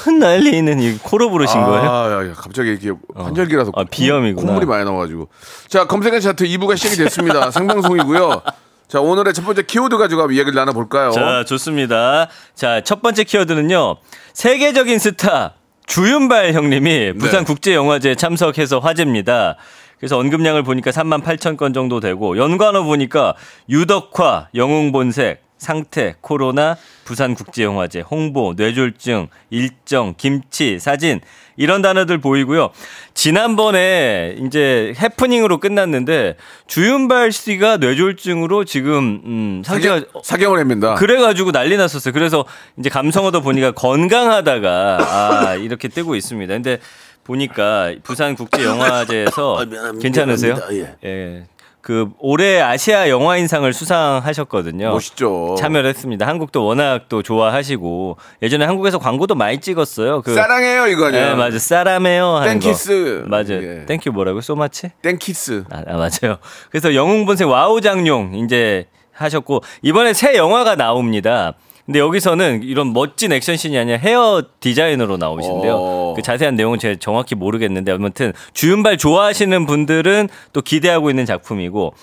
흩날리는 0.04 0.80
이 0.80 0.98
코로 1.02 1.30
부르신 1.30 1.60
아, 1.60 1.66
거예요? 1.66 1.86
야, 1.86 2.30
야, 2.30 2.34
갑자기 2.34 2.70
이렇게 2.72 2.92
환절기라서 3.16 3.72
아, 3.76 3.84
비염이구나. 3.90 4.46
콧물이 4.48 4.66
많이 4.66 4.84
나와가지고. 4.84 5.30
자, 5.68 5.86
검색의 5.86 6.22
차트 6.22 6.44
2부가 6.46 6.76
시작이 6.76 6.98
됐습니다. 6.98 7.52
생방송이고요. 7.52 8.42
자, 8.90 9.00
오늘의 9.00 9.34
첫 9.34 9.46
번째 9.46 9.64
키워드 9.64 9.98
가지고 9.98 10.30
이야기를 10.32 10.54
나눠볼까요? 10.56 11.12
자, 11.12 11.46
좋습니다. 11.46 12.28
자, 12.56 12.82
첫 12.84 13.02
번째 13.02 13.24
키워드는요. 13.24 13.98
세계적인 14.34 15.00
스타 15.00 15.54
주윤발 15.86 16.54
형님이 16.54 17.14
부산 17.14 17.42
네. 17.42 17.46
국제 17.46 17.74
영화제에 17.74 18.16
참석해서 18.16 18.80
화제입니다. 18.80 19.58
그래서 19.98 20.18
언급량을 20.18 20.64
보니까 20.64 20.92
3만 20.92 21.24
8천 21.24 21.56
건 21.56 21.74
정도 21.74 22.00
되고 22.00 22.38
연관어 22.38 22.84
보니까 22.84 23.36
유덕화, 23.70 24.50
영웅본색, 24.56 25.43
상태, 25.64 26.16
코로나, 26.22 26.78
부산국제영화제, 27.06 28.02
홍보, 28.02 28.54
뇌졸중, 28.56 29.30
일정, 29.50 30.14
김치, 30.18 30.78
사진 30.78 31.22
이런 31.56 31.82
단어들 31.82 32.20
보이고요. 32.20 32.72
지난번에 33.14 34.36
이제 34.46 34.94
해프닝으로 35.02 35.60
끝났는데 35.60 36.36
주윤발 36.68 37.32
씨가 37.32 37.78
뇌졸중으로 37.78 38.66
지금 38.66 39.22
음, 39.26 39.62
상태가 39.66 40.02
사경을 40.24 40.60
합니다. 40.60 40.96
그래 40.96 41.20
가지고 41.20 41.52
난리 41.52 41.78
났었어요. 41.78 42.14
그래서 42.14 42.46
이제 42.78 42.90
감성어도 42.90 43.42
보니까 43.42 43.72
건강하다가 43.72 44.98
아 45.00 45.56
이렇게 45.56 45.88
뜨고 45.88 46.16
있습니다. 46.16 46.54
근데 46.54 46.80
보니까 47.24 47.94
부산 48.04 48.36
국제 48.36 48.66
영화제에서 48.66 49.66
괜찮으세요? 50.02 50.58
예. 51.06 51.46
그 51.84 52.08
올해 52.18 52.62
아시아 52.62 53.10
영화인상을 53.10 53.72
수상하셨거든요. 53.74 54.90
멋있죠. 54.92 55.56
참여를 55.60 55.90
했습니다. 55.90 56.26
한국도 56.26 56.66
워낙 56.66 57.10
또 57.10 57.22
좋아하시고 57.22 58.16
예전에 58.42 58.64
한국에서 58.64 59.00
광고도 59.00 59.36
많이 59.36 59.60
찍었어요. 59.60 60.22
그 60.22 60.34
사랑해요 60.34 60.88
이거 60.88 61.08
아니야? 61.08 61.32
예, 61.32 61.34
맞아. 61.36 61.60
사랑해요 61.60 62.38
하는 62.38 62.60
밀키스. 62.62 63.24
거. 63.24 63.30
맞아. 63.30 63.56
예. 63.56 63.86
Thank 63.86 64.02
you 64.02 64.12
뭐라고? 64.12 64.40
So 64.40 64.55
much? 64.55 64.92
밀키스. 65.02 65.66
아, 65.70 65.84
아, 65.86 65.98
맞아요. 65.98 66.38
그래서 66.72 66.96
영웅본색 66.96 67.50
와우 67.50 67.82
장룡 67.82 68.36
이제 68.36 68.86
하셨고 69.12 69.62
이번에 69.82 70.14
새 70.14 70.38
영화가 70.38 70.76
나옵니다. 70.78 71.54
근데 71.86 72.00
여기서는 72.00 72.64
이런 72.64 72.94
멋진 72.94 73.32
액션씬이 73.34 73.78
아니라 73.78 73.98
헤어 73.98 74.42
디자이너로 74.62 75.18
나오신대요. 75.18 75.76
어. 75.76 76.14
그 76.16 76.22
자세한 76.22 76.56
내용은 76.56 76.80
제가 76.80 76.96
정확히 77.00 77.36
모르겠는데 77.36 77.92
아무튼 77.92 78.32
주윤발 78.54 78.98
좋아하시는 78.98 79.66
분들은 79.66 80.30
또 80.54 80.62
기대하고 80.62 81.10
있는 81.10 81.26
작품이고 81.26 81.94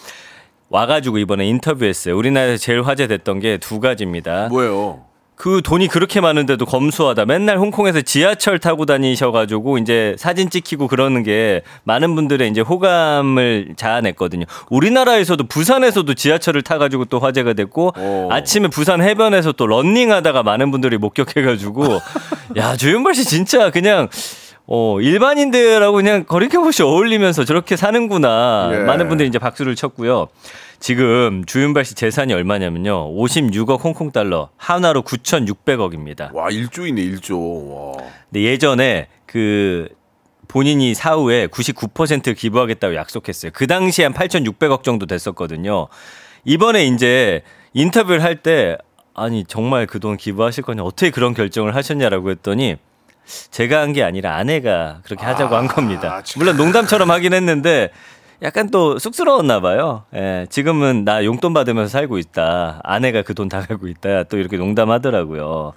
와가지고 0.68 1.18
이번에 1.18 1.46
인터뷰했어요. 1.46 2.16
우리나라에서 2.16 2.58
제일 2.62 2.82
화제됐던 2.82 3.40
게 3.40 3.56
두 3.58 3.80
가지입니다. 3.80 4.48
뭐예요? 4.48 5.04
그 5.40 5.62
돈이 5.64 5.88
그렇게 5.88 6.20
많은데도 6.20 6.66
검소하다. 6.66 7.24
맨날 7.24 7.57
홍콩에서 7.57 8.03
지하철 8.03 8.59
타고 8.59 8.85
다니셔가지고 8.85 9.79
이제 9.79 10.14
사진 10.18 10.50
찍히고 10.50 10.87
그러는 10.87 11.22
게 11.22 11.62
많은 11.85 12.14
분들의 12.14 12.46
이제 12.50 12.61
호감을 12.61 13.68
자아냈거든요. 13.74 14.44
우리나라에서도 14.68 15.42
부산에서도 15.44 16.12
지하철을 16.12 16.61
타가지고 16.61 17.07
또 17.07 17.20
화제가 17.20 17.55
됐고 17.55 17.94
오. 17.98 18.29
아침에 18.31 18.68
부산 18.68 19.00
해변에서 19.00 19.53
또 19.53 19.66
런닝하다가 19.66 20.42
많은 20.42 20.70
분들이 20.70 20.98
목격해가지고 20.98 21.87
야 22.59 22.76
조윤발 22.76 23.14
씨 23.14 23.24
진짜 23.24 23.70
그냥 23.70 24.11
어, 24.66 25.00
일반인들하고 25.00 25.96
그냥 25.96 26.24
거리낌 26.24 26.61
없이 26.61 26.83
어울리면서 26.83 27.46
저렇게 27.46 27.76
사는구나. 27.76 28.70
예. 28.74 28.76
많은 28.81 29.09
분들이 29.09 29.26
이제 29.26 29.38
박수를 29.38 29.74
쳤고요. 29.74 30.29
지금 30.80 31.44
주윤발 31.44 31.84
씨 31.84 31.94
재산이 31.94 32.32
얼마냐면요. 32.32 33.12
56억 33.14 33.84
홍콩 33.84 34.10
달러, 34.12 34.48
하나로 34.56 35.02
9,600억입니다. 35.02 36.32
와 36.32 36.48
1조이네 36.48 37.20
1조. 37.20 37.70
와. 37.98 38.04
근데 38.30 38.44
예전에 38.44 39.08
그 39.26 39.88
본인이 40.48 40.94
사후에 40.94 41.46
99% 41.48 42.34
기부하겠다고 42.36 42.94
약속했어요. 42.96 43.52
그 43.54 43.66
당시에 43.66 44.06
한 44.06 44.14
8,600억 44.14 44.82
정도 44.82 45.06
됐었거든요. 45.06 45.86
이번에 46.44 46.86
이제 46.86 47.42
인터뷰를 47.74 48.22
할 48.24 48.36
때 48.42 48.76
아니 49.14 49.44
정말 49.44 49.86
그 49.86 50.00
돈 50.00 50.16
기부하실 50.16 50.64
거냐 50.64 50.82
어떻게 50.82 51.10
그런 51.10 51.34
결정을 51.34 51.74
하셨냐라고 51.76 52.30
했더니 52.30 52.76
제가 53.50 53.80
한 53.82 53.92
게 53.92 54.02
아니라 54.02 54.34
아내가 54.36 55.00
그렇게 55.04 55.24
하자고 55.26 55.54
한 55.54 55.66
겁니다. 55.68 56.22
참. 56.24 56.40
물론 56.40 56.56
농담처럼 56.56 57.10
하긴 57.10 57.34
했는데 57.34 57.90
약간 58.42 58.70
또 58.70 58.98
쑥스러웠나 58.98 59.61
봐요. 59.61 60.05
예, 60.14 60.46
지금은 60.48 61.05
나 61.05 61.24
용돈 61.24 61.53
받으면서 61.53 61.90
살고 61.90 62.18
있다. 62.18 62.81
아내가 62.85 63.22
그 63.22 63.35
돈 63.35 63.48
다 63.48 63.61
가고 63.61 63.87
있다. 63.87 64.24
또 64.24 64.38
이렇게 64.38 64.57
농담하더라고요. 64.57 65.74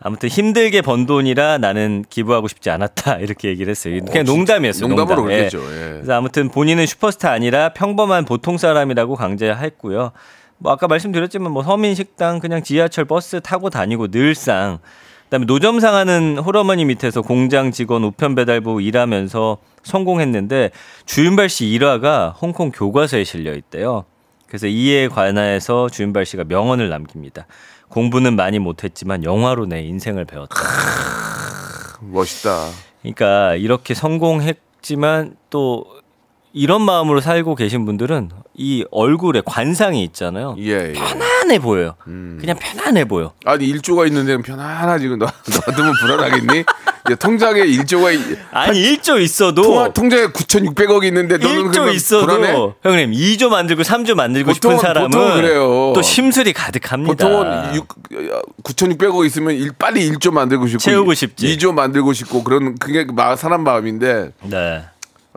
아무튼 0.00 0.28
힘들게 0.28 0.80
번 0.80 1.06
돈이라 1.06 1.58
나는 1.58 2.04
기부하고 2.08 2.46
싶지 2.46 2.70
않았다. 2.70 3.16
이렇게 3.20 3.48
얘기를 3.48 3.70
했어요. 3.70 3.98
그냥 4.06 4.24
농담이었어요. 4.26 4.86
농담으로 4.86 5.22
농담. 5.22 5.32
예. 5.32 5.48
그러겠죠. 5.48 5.58
예. 5.74 5.92
그래서 5.94 6.12
아무튼 6.14 6.50
본인은 6.50 6.86
슈퍼스타 6.86 7.32
아니라 7.32 7.70
평범한 7.70 8.24
보통 8.24 8.58
사람이라고 8.58 9.16
강제했고요. 9.16 10.12
뭐 10.58 10.72
아까 10.72 10.86
말씀드렸지만 10.86 11.50
뭐 11.50 11.64
서민 11.64 11.96
식당 11.96 12.38
그냥 12.38 12.62
지하철 12.62 13.06
버스 13.06 13.40
타고 13.40 13.70
다니고 13.70 14.08
늘상 14.08 14.78
그다음에 15.28 15.44
노점 15.44 15.78
상 15.80 15.94
하는 15.94 16.38
홀어머니 16.38 16.86
밑에서 16.86 17.20
공장 17.20 17.70
직원 17.70 18.02
우편 18.02 18.34
배달부 18.34 18.80
일하면서 18.80 19.58
성공했는데 19.82 20.70
주윤발 21.04 21.50
씨 21.50 21.68
일화가 21.68 22.30
홍콩 22.40 22.70
교과서에 22.70 23.24
실려 23.24 23.54
있대요. 23.54 24.04
그래서 24.46 24.66
이에 24.66 25.08
관해서 25.08 25.90
주윤발 25.90 26.24
씨가 26.24 26.44
명언을 26.44 26.88
남깁니다. 26.88 27.46
공부는 27.88 28.36
많이 28.36 28.58
못했지만 28.58 29.22
영화로 29.22 29.66
내 29.66 29.82
인생을 29.82 30.24
배웠다. 30.24 30.56
멋있다. 32.00 32.70
그러니까 33.02 33.54
이렇게 33.54 33.92
성공했지만 33.92 35.36
또 35.50 35.84
이런 36.54 36.80
마음으로 36.80 37.20
살고 37.20 37.54
계신 37.54 37.84
분들은 37.84 38.30
이 38.60 38.84
얼굴에 38.90 39.40
관상이 39.44 40.02
있잖아요. 40.04 40.56
예, 40.58 40.88
예. 40.88 40.92
편안해 40.92 41.60
보여요. 41.60 41.94
그냥 42.04 42.56
편안해 42.58 43.04
보여. 43.04 43.32
아니 43.44 43.72
1조가 43.72 44.06
있는 44.08 44.26
데는 44.26 44.42
편안하지. 44.42 45.06
너 45.10 45.16
너도 45.46 45.92
불안하겠니? 46.00 46.64
통장에 47.20 47.60
1조가 47.62 48.36
아니 48.50 48.82
1조 48.82 49.20
있어도 49.22 49.62
통화, 49.62 49.88
통장에 49.92 50.24
9,600억이 50.26 51.04
있는데 51.06 51.38
너는 51.38 51.68
1조 51.68 51.72
그러면 51.72 51.94
있어도 51.94 52.26
불안해? 52.26 52.54
형님 52.82 53.12
2조 53.12 53.48
만들고 53.48 53.82
3조 53.82 54.14
만들고 54.14 54.52
싶은 54.52 54.70
보통은- 54.70 54.80
사람은 54.80 55.10
보통은 55.10 55.34
그래요. 55.40 55.92
또 55.94 56.02
심술이 56.02 56.52
가득합니다. 56.52 57.12
보통은 57.28 57.80
9,600억 58.64 59.24
있으면 59.26 59.54
일, 59.54 59.70
빨리 59.78 60.10
1조 60.10 60.32
만들고 60.32 60.66
싶고 60.66 60.80
채우고 60.82 61.14
싶지. 61.14 61.56
2조 61.56 61.72
만들고 61.72 62.12
싶고 62.12 62.42
그런 62.44 62.76
그게 62.76 63.04
마- 63.04 63.36
사람 63.36 63.62
마음인데 63.64 64.32
네. 64.42 64.84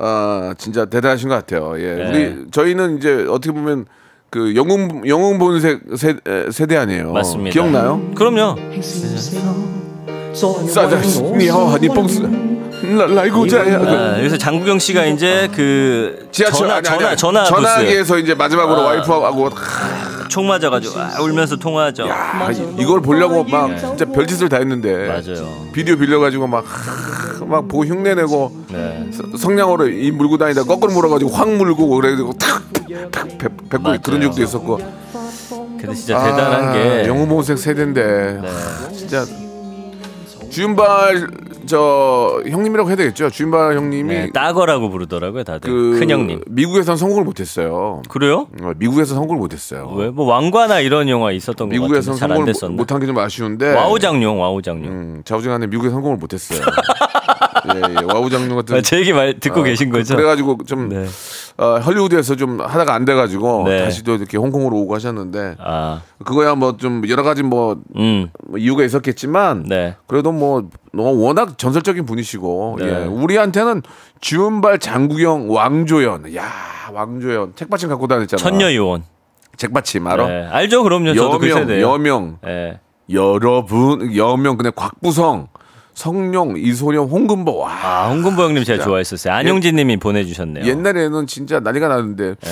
아 0.03 0.53
진짜 0.57 0.85
대단하신 0.85 1.29
것 1.29 1.35
같아요. 1.35 1.73
예. 1.77 1.93
네. 1.95 2.09
우리 2.09 2.45
저희는 2.51 2.97
이제 2.97 3.25
어떻게 3.29 3.51
보면 3.51 3.85
그 4.31 4.55
영웅 4.55 5.03
영웅 5.07 5.37
본색 5.37 5.81
세, 5.95 6.15
세대 6.51 6.75
아니에요. 6.77 7.11
맞습니다. 7.13 7.51
기억나요? 7.51 8.01
그럼요. 8.15 8.55
싸자니어 10.33 11.77
니뽕스 11.79 12.21
라이고자야. 13.13 13.77
아, 13.77 14.17
여기서 14.19 14.37
장국영 14.37 14.79
씨가 14.79 15.05
이제 15.05 15.47
그 15.55 16.27
지하철 16.31 16.59
전화 16.61 16.75
아니, 16.77 16.83
전화 16.83 17.07
아니, 17.09 17.17
전화 17.17 17.41
부스. 17.43 17.51
전화기에서 17.53 18.17
이제 18.17 18.33
마지막으로 18.33 18.79
아. 18.81 18.85
와이프하고 18.85 19.49
총 20.29 20.47
맞아가지고 20.47 20.99
아, 20.99 21.21
울면서 21.21 21.57
통화하죠. 21.57 22.07
아, 22.09 22.49
이- 22.51 22.81
이걸 22.81 23.01
보려고 23.01 23.43
막 23.43 23.77
진짜 23.77 24.05
별짓을 24.05 24.49
다 24.49 24.57
했는데 24.57 25.07
맞아요. 25.09 25.67
비디오 25.73 25.95
빌려가지고 25.97 26.47
막 26.47 26.65
막 27.51 27.67
보고 27.67 27.85
흉내내고 27.85 28.65
네. 28.71 29.09
서- 29.11 29.37
성냥으로 29.37 29.87
이 29.89 30.09
물고 30.11 30.37
다니다 30.37 30.63
거꾸로 30.63 30.93
물어가지고 30.93 31.29
확 31.31 31.49
물고 31.49 31.87
그래가지고 31.87 32.33
탁탁 32.33 32.77
뱉고. 33.69 34.01
그런 34.01 34.21
적도 34.21 34.41
있었고 34.41 34.77
근데 35.79 35.93
진짜 35.93 36.23
대단한 36.23 36.73
게 36.73 37.07
영웅 37.07 37.27
모색 37.27 37.57
세대인데 37.57 38.39
네. 38.41 38.49
진짜 38.95 39.25
주윤발 40.49 41.27
저 41.65 42.41
형님이라고 42.47 42.89
해야 42.89 42.95
되겠죠 42.95 43.29
주윤발 43.29 43.75
형님이 43.75 44.13
네, 44.13 44.29
따거라고 44.31 44.89
부르더라고요 44.89 45.43
다들 45.43 45.69
그 45.69 45.99
큰 45.99 46.09
형님. 46.09 46.41
미국에선 46.47 46.97
성공을 46.97 47.23
못했어요. 47.23 48.01
그래요? 48.09 48.47
어, 48.61 48.71
미국에서 48.77 49.13
성공을 49.15 49.39
못했어요. 49.39 49.91
왜? 49.95 50.09
뭐 50.09 50.25
왕과나 50.25 50.79
이런 50.79 51.07
영화 51.09 51.31
있었던 51.31 51.69
거 51.69 51.73
미국에서 51.73 52.13
성공을? 52.13 52.53
못한 52.71 52.99
게 52.99 53.05
좀 53.05 53.17
아쉬운데. 53.19 53.73
와우장룡, 53.75 54.39
와우장룡. 54.41 54.91
음, 54.91 55.21
좌우지간에 55.25 55.67
미국에 55.67 55.89
성공을 55.89 56.17
못했어요. 56.17 56.59
예, 57.75 57.81
예, 58.01 58.03
와우장룡 58.13 58.55
같은. 58.57 58.75
아, 58.77 58.81
제 58.81 58.97
얘기 58.99 59.13
말 59.13 59.39
듣고 59.39 59.63
계신 59.63 59.89
거죠? 59.89 60.15
그래가지고 60.15 60.57
좀 60.65 60.89
네. 60.89 61.05
어, 61.57 61.77
헐리우드에서 61.79 62.35
좀 62.35 62.59
하다가 62.61 62.93
안 62.93 63.05
돼가지고 63.05 63.63
네. 63.67 63.83
다시 63.83 64.03
또 64.03 64.15
이렇게 64.15 64.37
홍콩으로 64.37 64.77
오고 64.77 64.95
하셨는데 64.95 65.55
아, 65.59 66.01
그거야 66.25 66.55
뭐 66.55 66.77
좀 66.77 67.01
여러 67.09 67.21
가지 67.23 67.43
뭐, 67.43 67.77
음, 67.97 68.29
뭐 68.47 68.57
이유가 68.57 68.83
있었겠지만 68.83 69.65
네. 69.67 69.95
그래도 70.07 70.31
뭐 70.31 70.69
너무 70.93 71.21
워낙 71.23 71.57
전설적인 71.57 72.05
분이시고 72.05 72.77
네. 72.79 72.85
예, 72.87 73.05
우리한테는 73.05 73.83
주은발 74.21 74.79
장국영 74.79 75.53
왕조연 75.53 76.35
야 76.35 76.45
왕조연 76.91 77.53
책받침 77.55 77.89
갖고 77.89 78.07
다녔잖아 78.07 78.41
천녀 78.41 78.73
요원. 78.73 79.03
책받침 79.57 80.07
알아 80.07 80.27
네. 80.27 80.47
알죠, 80.47 80.81
그럼요. 80.83 81.13
저도 81.13 81.37
그 81.37 81.49
여명. 81.49 81.79
여명 81.81 82.37
네. 82.43 82.79
여러분 83.11 84.15
여명 84.15 84.57
근데 84.57 84.71
곽부성 84.75 85.47
성룡 85.93 86.55
이소룡 86.57 87.07
홍금보 87.09 87.57
와 87.57 87.71
아, 87.71 88.09
홍금보 88.09 88.43
형님 88.43 88.63
제가 88.63 88.83
좋아했었어요. 88.83 89.33
안용진 89.33 89.75
님이 89.75 89.97
보내주셨네요. 89.97 90.65
옛날에는 90.65 91.27
진짜 91.27 91.59
난리가 91.59 91.87
나는데 91.87 92.35
네. 92.39 92.49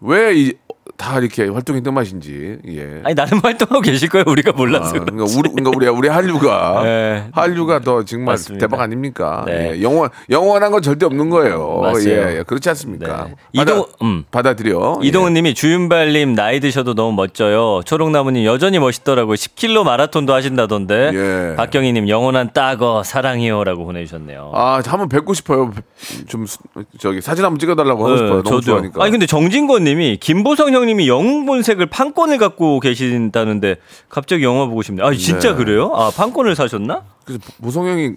왜이 0.00 0.52
다 0.96 1.18
이렇게 1.18 1.46
활동했던 1.48 1.92
맛인지 1.92 2.58
예. 2.68 3.00
아니 3.04 3.14
나름 3.14 3.38
활동하고 3.40 3.80
계실 3.80 4.08
거예요. 4.08 4.24
우리가 4.28 4.52
몰라서. 4.52 4.96
아, 4.96 5.00
그러니까 5.00 5.24
우리 5.24 5.48
그러니까 5.50 5.70
우리 5.76 5.86
우리 5.88 6.08
한류가 6.08 6.82
네. 6.84 7.24
한류가 7.32 7.80
더 7.80 8.04
정말 8.04 8.32
맞습니다. 8.34 8.66
대박 8.66 8.80
아닙니까? 8.82 9.42
네. 9.46 9.72
예, 9.76 9.82
영원 9.82 10.10
영원한 10.30 10.70
건 10.72 10.82
절대 10.82 11.04
없는 11.06 11.28
거예요. 11.30 11.82
예, 12.06 12.38
예, 12.38 12.42
그렇지 12.46 12.68
않습니까? 12.70 13.28
네. 13.28 13.34
받아, 13.56 13.72
이동- 13.72 13.86
음. 14.02 14.24
받아들여. 14.30 15.00
이동훈님이 15.02 15.54
주윤발님 15.54 16.34
나이 16.34 16.60
드셔도 16.60 16.94
너무 16.94 17.14
멋져요. 17.16 17.80
초록나무님 17.84 18.44
여전히 18.44 18.78
멋있더라고요. 18.78 19.34
10km 19.34 19.84
마라톤도 19.84 20.32
하신다던데. 20.34 21.10
예. 21.52 21.56
박경희님 21.56 22.08
영원한 22.08 22.50
따거 22.52 23.02
사랑해요라고 23.02 23.84
보내주셨네요. 23.84 24.52
아, 24.54 24.80
한번 24.86 25.08
뵙고 25.08 25.34
싶어요. 25.34 25.72
좀 26.28 26.46
수- 26.46 26.58
저기 26.98 27.20
사진 27.20 27.44
한번 27.44 27.58
찍어달라고 27.58 28.06
하고 28.06 28.16
싶어요. 28.16 28.42
너무 28.42 28.60
좋아하니까. 28.60 28.98
네, 28.98 29.02
아니 29.02 29.10
근데 29.10 29.26
정진권님이 29.26 30.18
김보성 30.20 30.75
형님이 30.76 31.08
영웅 31.08 31.46
본색을 31.46 31.86
판권을 31.86 32.38
갖고 32.38 32.80
계신다는데 32.80 33.76
갑자기 34.08 34.44
영화 34.44 34.66
보고 34.66 34.82
싶네. 34.82 35.02
아 35.02 35.12
진짜 35.14 35.50
네. 35.50 35.56
그래요? 35.56 35.92
아 35.94 36.10
판권을 36.10 36.54
사셨나? 36.54 37.02
그래서 37.24 37.40
보성 37.60 37.86
형이 37.88 38.12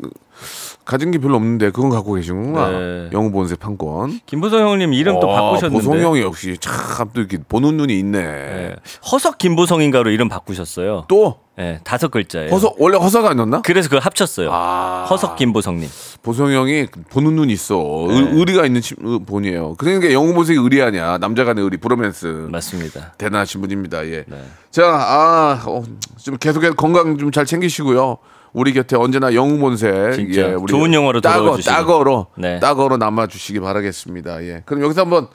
가진 0.90 1.12
게 1.12 1.20
별로 1.20 1.36
없는데 1.36 1.70
그건 1.70 1.92
갖고 1.92 2.14
계시는구나. 2.14 2.70
네. 2.72 3.10
영웅 3.14 3.32
본색 3.32 3.60
판권. 3.60 4.20
김보성 4.26 4.60
형님 4.68 4.94
이름 4.94 5.20
또 5.20 5.30
아, 5.32 5.40
바꾸셨는데. 5.42 5.86
보성 5.86 6.02
형이 6.02 6.22
역시 6.22 6.58
참 6.60 7.10
또 7.14 7.22
이렇게 7.22 7.38
보는 7.48 7.78
눈이 7.78 7.98
있네. 8.00 8.20
네. 8.20 8.76
허석 9.12 9.38
김보성인가로 9.38 10.10
이름 10.10 10.30
바꾸셨어요. 10.30 11.06
또 11.08 11.38
네, 11.58 11.80
다섯 11.84 12.10
글자예요. 12.10 12.50
허석 12.52 12.76
원래 12.80 12.98
허석 12.98 13.26
아니었나? 13.26 13.62
그래서 13.62 13.88
그걸 13.90 14.00
합쳤어요. 14.02 14.50
아. 14.52 15.06
허석 15.10 15.36
김보성님. 15.36 15.88
보성 16.24 16.52
형이 16.52 16.88
보는 17.12 17.36
눈이 17.36 17.54
있어. 17.54 17.76
네. 18.10 18.16
의, 18.16 18.28
의리가 18.40 18.66
있는 18.66 18.82
분이에요. 19.28 19.76
그러니까 19.78 20.12
영웅 20.12 20.34
본색이 20.34 20.58
의리 20.60 20.82
아니야. 20.82 21.18
남자간의 21.20 21.64
의리, 21.64 21.78
브로맨스. 21.78 22.48
맞습니다. 22.50 23.14
대단하신 23.20 23.62
분입니다. 23.62 24.06
예. 24.08 24.24
네. 24.28 24.42
자, 24.72 24.86
아, 24.88 25.62
어, 25.68 25.84
좀 26.18 26.38
계속해서 26.38 26.74
건강 26.76 27.18
좀 27.18 27.30
잘 27.32 27.46
챙기시고요. 27.46 28.18
우리 28.54 28.74
곁에 28.74 28.96
언제나 28.96 29.34
영웅본색 29.34 30.14
진짜 30.16 30.50
예, 30.50 30.54
우리 30.54 30.72
좋은 30.72 30.94
영화로 30.94 31.22
따거. 31.22 31.58
따거로 31.58 32.28
네. 32.38 32.60
따거로 32.60 32.98
남아 32.98 33.28
주시기 33.28 33.60
바라겠습니다. 33.60 34.44
예. 34.44 34.64
그럼 34.66 34.84
여기서 34.84 35.02
한번 35.02 35.28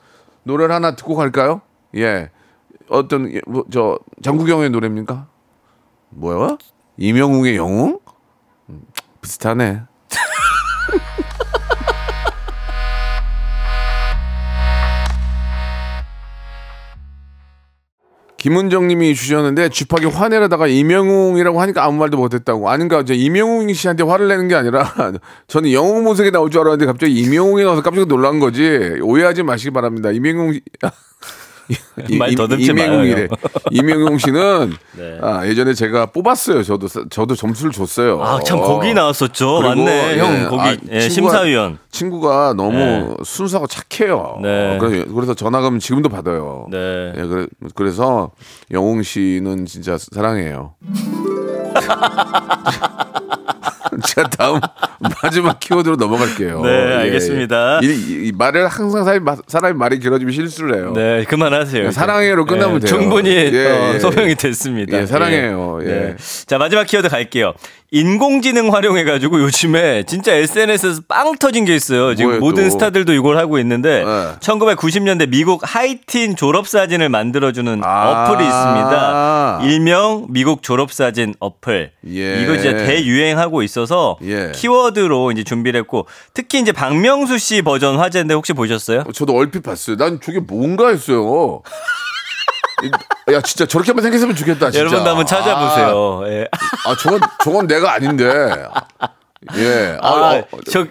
노래를 0.43 0.73
하나 0.73 0.95
듣고 0.95 1.15
갈까요? 1.15 1.61
예. 1.95 2.29
어떤 2.89 3.31
예, 3.33 3.41
뭐, 3.47 3.63
저 3.71 3.99
장국영의 4.21 4.69
노래입니까? 4.69 5.27
뭐야? 6.09 6.57
이명웅의 6.97 7.55
영웅? 7.57 7.99
음, 8.69 8.81
비슷하네. 9.21 9.81
김은정 18.49 18.87
님이 18.87 19.15
주셨는데 19.15 19.69
쥐파기 19.69 20.05
화내려다가 20.05 20.67
이명웅이라고 20.67 21.59
하니까 21.61 21.83
아무 21.83 21.97
말도 21.97 22.17
못했다고. 22.17 22.69
아닌가 22.69 22.99
이제 23.01 23.15
이명웅 23.15 23.73
씨한테 23.73 24.03
화를 24.03 24.27
내는 24.27 24.47
게 24.47 24.53
아니라 24.53 24.93
저는 25.47 25.71
영웅 25.71 26.03
모색이 26.03 26.29
나올 26.29 26.51
줄 26.51 26.61
알았는데 26.61 26.85
갑자기 26.85 27.15
이명웅이 27.21 27.63
나와서 27.63 27.81
깜짝 27.81 28.07
놀란 28.07 28.39
거지. 28.39 28.99
오해하지 29.01 29.41
마시기 29.41 29.71
바랍니다. 29.71 30.11
이명웅 30.11 30.53
씨- 30.53 30.59
이- 30.59 30.61
말 32.19 32.31
이- 32.31 32.35
더듬지. 32.35 32.69
형. 32.69 32.75
이명웅 33.71 34.17
씨는 34.17 34.73
네. 34.97 35.17
아, 35.21 35.45
예전에 35.47 35.73
제가 35.73 36.07
뽑았어요. 36.07 36.63
저도 36.63 36.87
저도 37.09 37.35
점수를 37.35 37.71
줬어요. 37.71 38.21
아참 38.23 38.59
거기 38.61 38.93
나왔었죠. 38.93 39.61
맞네. 39.61 40.13
예, 40.15 40.19
형 40.19 40.49
거기 40.49 40.61
아, 40.61 40.75
예, 40.91 41.07
친구가- 41.07 41.09
심사위원. 41.09 41.77
친구가 41.91 42.53
너무 42.55 42.77
네. 42.77 43.09
순수하고 43.23 43.67
착해요. 43.67 44.37
네. 44.41 44.77
그래서, 44.79 45.05
그래서 45.13 45.33
전화 45.33 45.61
가면 45.61 45.79
지금도 45.79 46.09
받아요. 46.09 46.67
네. 46.69 47.13
예, 47.17 47.21
그래, 47.23 47.45
그래서 47.73 48.31
영웅 48.71 49.01
씨는 49.03 49.65
진짜 49.65 49.97
사랑해요. 49.97 50.73
자 54.07 54.23
다음 54.37 54.59
마지막 55.25 55.59
키워드로 55.59 55.95
넘어갈게요. 55.97 56.61
네, 56.61 56.69
예, 56.69 56.93
알겠습니다. 56.95 57.79
예. 57.83 57.87
이, 57.87 57.89
이- 57.91 58.27
이 58.27 58.31
말을 58.37 58.67
항상 58.67 59.03
사람이, 59.03 59.19
마- 59.23 59.35
사람이 59.47 59.77
말이 59.77 59.99
길어지면 59.99 60.33
실수를 60.33 60.75
해요. 60.75 60.93
네, 60.95 61.23
그만하세요. 61.27 61.83
이제. 61.83 61.91
사랑해요로 61.91 62.45
끝나면 62.45 62.79
돼요. 62.79 62.87
충분히 62.87 63.29
예, 63.31 63.67
어, 63.67 63.91
예. 63.95 63.99
소명이 63.99 64.35
됐습니다. 64.35 64.97
예, 65.01 65.05
사랑해요. 65.05 65.79
예. 65.81 65.85
네. 65.85 66.15
자, 66.45 66.57
마지막 66.57 66.85
키워드 66.85 67.09
갈게요. 67.09 67.53
인공지능 67.91 68.73
활용해가지고 68.73 69.41
요즘에 69.41 70.03
진짜 70.03 70.33
SNS에서 70.33 71.01
빵 71.07 71.37
터진 71.37 71.63
게 71.65 71.75
있어요. 71.75 72.13
지금 72.15 72.31
뭐예요, 72.31 72.39
모든 72.41 72.63
또? 72.65 72.69
스타들도 72.71 73.13
이걸 73.13 73.37
하고 73.37 73.57
있는데 73.59 74.03
네. 74.03 74.35
1990년대 74.41 75.29
미국 75.29 75.61
하이틴 75.63 76.35
졸업사진을 76.35 77.07
만들어주는 77.09 77.81
아. 77.85 78.25
어플이 78.31 78.43
있습니다. 78.45 79.59
일명 79.63 80.25
미국 80.29 80.61
졸업사진 80.61 81.35
어플. 81.39 81.91
예. 82.13 82.41
이거 82.43 82.57
진짜 82.57 82.75
대유행하고 82.85 83.61
있어서 83.63 84.17
예. 84.23 84.51
키워드로 84.53 85.14
이제 85.31 85.43
준비를 85.43 85.79
했고 85.81 86.07
특히 86.33 86.59
이제 86.59 86.71
박명수 86.71 87.37
씨 87.37 87.61
버전 87.61 87.97
화제인데 87.97 88.33
혹시 88.33 88.53
보셨어요? 88.53 89.03
저도 89.13 89.33
얼핏 89.35 89.61
봤어요. 89.63 89.95
난 89.97 90.19
저게 90.21 90.39
뭔가 90.39 90.89
했어요. 90.89 91.61
이- 92.83 93.33
야 93.33 93.41
진짜 93.41 93.65
저렇게만 93.65 94.03
생겼으면 94.03 94.35
좋겠다. 94.35 94.69
진짜. 94.71 94.79
여러분도 94.79 95.09
한번 95.09 95.25
찾아보세요. 95.25 96.21
예. 96.27 96.47
아, 96.51 96.91
아, 96.91 96.95
저건 96.97 97.19
저건 97.43 97.67
내가 97.67 97.93
아닌데. 97.93 98.25
예. 99.57 99.97
아, 100.01 100.07
아, 100.09 100.35
어, 100.51 100.57
저 100.69 100.85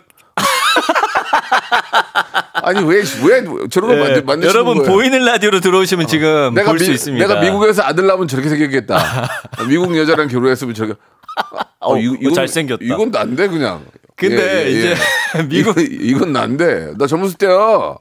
아니 2.55 2.81
왜왜 2.83 3.45
저런 3.71 3.91
걸 3.91 3.99
예, 3.99 4.03
만드, 4.05 4.19
만드시는 4.21 4.43
여러분 4.55 4.79
거예요? 4.79 4.91
보이는 4.91 5.25
라디오로 5.25 5.61
들어오시면 5.61 6.07
지금 6.07 6.55
내가 6.55 6.71
볼수 6.71 6.87
미- 6.89 6.95
있습니다. 6.95 7.27
내가 7.27 7.41
미국에서 7.41 7.83
아들 7.83 8.07
낳으면 8.07 8.27
저렇게 8.29 8.49
생겼겠다. 8.49 9.29
미국 9.69 9.97
여자랑 9.97 10.29
결혼했으면 10.29 10.75
저렇게. 10.75 10.95
어, 11.81 11.95
어, 11.97 12.33
잘생겼다. 12.35 12.85
이건 12.85 13.11
난데 13.11 13.49
그냥. 13.49 13.85
근데 14.17 14.63
예, 14.63 14.67
예, 14.67 14.71
이제 14.71 14.95
예. 15.39 15.43
미국 15.49 15.79
이건, 15.79 16.01
이건 16.01 16.33
난데. 16.33 16.95
나 16.99 17.07
젊었을 17.07 17.37
때야. 17.37 17.97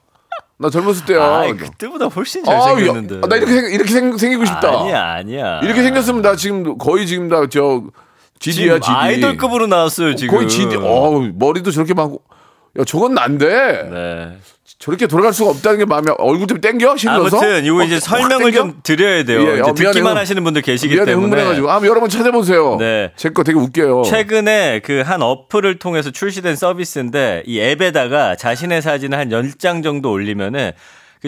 나 0.57 0.69
젊었을 0.69 1.05
때야. 1.05 1.21
아, 1.21 1.53
그때보다 1.53 2.05
훨씬 2.05 2.47
아, 2.47 2.59
잘생겼는데. 2.59 3.15
야, 3.17 3.21
나 3.21 3.35
이렇게 3.35 3.51
생, 3.51 3.73
이렇게 3.73 3.91
생, 3.91 4.17
생기고 4.17 4.45
싶다. 4.45 4.81
아니야, 4.81 5.13
아니야. 5.15 5.59
이렇게 5.63 5.81
생겼으면 5.81 6.21
나 6.21 6.35
지금 6.35 6.77
거의 6.77 7.07
지금 7.07 7.27
다저 7.27 7.47
지금 7.49 7.91
GD야 8.39 8.79
GD. 8.79 8.91
아이돌급으로 8.91 9.67
나왔어요, 9.67 10.15
지금. 10.15 10.35
거의 10.35 10.47
GD. 10.47 10.77
어 10.79 11.31
머리도 11.33 11.71
저렇게 11.71 11.93
많고. 11.93 12.21
야 12.79 12.83
저건 12.85 13.13
난데. 13.13 13.89
네. 13.91 14.37
저렇게 14.79 15.07
돌아갈 15.07 15.31
수가 15.33 15.51
없다는 15.51 15.79
게 15.79 15.85
마음에 15.85 16.11
얼굴 16.17 16.47
좀 16.47 16.59
땡겨 16.59 16.97
실려서. 16.97 17.37
아무튼 17.37 17.63
이거 17.65 17.83
이제 17.83 17.97
어, 17.97 17.99
설명을? 17.99 18.51
좀 18.51 18.79
드려야 18.83 19.23
돼요. 19.23 19.39
예, 19.47 19.53
이제 19.59 19.61
어. 19.69 19.73
듣기만 19.73 20.17
하시는 20.17 20.43
분들 20.43 20.61
계시기 20.61 20.95
미안해 20.95 21.11
때문에. 21.11 21.23
흥분해가지고. 21.27 21.71
아 21.71 21.79
여러분 21.85 22.09
찾아보세요. 22.09 22.77
네. 22.79 23.11
제 23.15 23.29
거 23.29 23.43
되게 23.43 23.57
웃겨요. 23.57 24.03
최근에 24.03 24.79
그 24.83 25.03
한 25.05 25.21
어플을 25.21 25.79
통해서 25.79 26.11
출시된 26.11 26.55
서비스인데 26.55 27.43
이 27.45 27.59
앱에다가 27.61 28.35
자신의 28.35 28.81
사진을 28.81 29.17
한 29.17 29.29
10장 29.29 29.83
정도 29.83 30.11
올리면은 30.11 30.71
그 30.71 30.77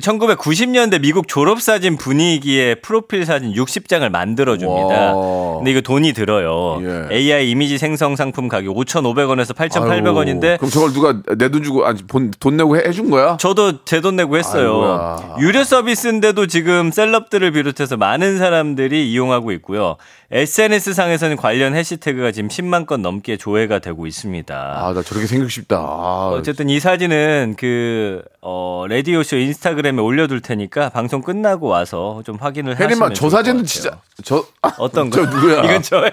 1990년대 0.02 1.00
미국 1.02 1.28
졸업사진 1.28 1.98
분위기의 1.98 2.82
프로필 2.82 3.26
사진 3.26 3.54
60장을 3.54 4.08
만들어줍니다. 4.10 5.16
와. 5.16 5.56
근데 5.58 5.72
이거 5.72 5.82
돈이 5.82 6.14
들어요. 6.14 6.80
예. 6.84 7.16
AI 7.16 7.50
이미지 7.50 7.78
생성 7.78 8.16
상품 8.16 8.48
가격 8.48 8.76
5,500원에서 8.76 9.56
8,800원인데 9.56 10.58
그럼 10.58 10.70
저걸 10.70 10.94
누가 10.94 11.14
내 11.38 11.50
돈 11.50 11.64
주고 11.64 11.86
아니 11.86 12.00
돈, 12.08 12.32
돈 12.40 12.58
내고 12.58 12.76
해, 12.78 12.84
해준 12.86 13.10
거야? 13.10 13.38
저도 13.38 13.84
제 13.86 14.02
돈 14.02 14.16
내고 14.18 14.38
했어요. 14.38 15.18
아이고야. 15.20 15.38
유료 15.40 15.64
서비스인데도 15.64 16.48
지금 16.48 16.92
셀럽들을 16.92 17.50
비롯해서 17.52 17.96
많은 17.98 18.38
사람들이 18.38 19.10
이용하고 19.12 19.52
있고요. 19.54 19.96
SNS 20.38 20.94
상에서는 20.96 21.38
관련 21.38 21.76
해시태그가 21.76 22.34
지금 22.34 22.50
10만 22.50 22.86
건 22.86 23.02
넘게 23.02 23.38
조회가 23.38 23.80
되고 23.80 24.06
있습니다. 24.06 24.54
아 24.54 24.94
나 24.94 25.02
저렇게 25.02 25.28
생기고 25.28 25.48
싶다. 25.50 25.78
아, 25.78 26.32
어쨌든 26.34 26.70
이 26.70 26.78
사진은 26.82 27.56
그 27.58 28.22
어, 28.42 28.84
라디오 28.90 29.24
쇼 29.24 29.38
인스타그램에 29.38 30.02
올려둘 30.02 30.42
테니까 30.42 30.90
방송 30.90 31.22
끝나고 31.22 31.68
와서 31.68 32.22
좀 32.26 32.36
확인을 32.38 32.74
하시면 32.74 32.90
혜림아 32.92 33.10
저 33.14 33.30
사진은. 33.30 33.64
진짜 33.64 33.98
저 34.26 34.46
아, 34.62 34.74
어떤 34.80 35.10
저 35.10 35.22
거? 35.22 35.30
누구야? 35.34 35.64
이건 35.72 35.82
저예요. 35.82 36.12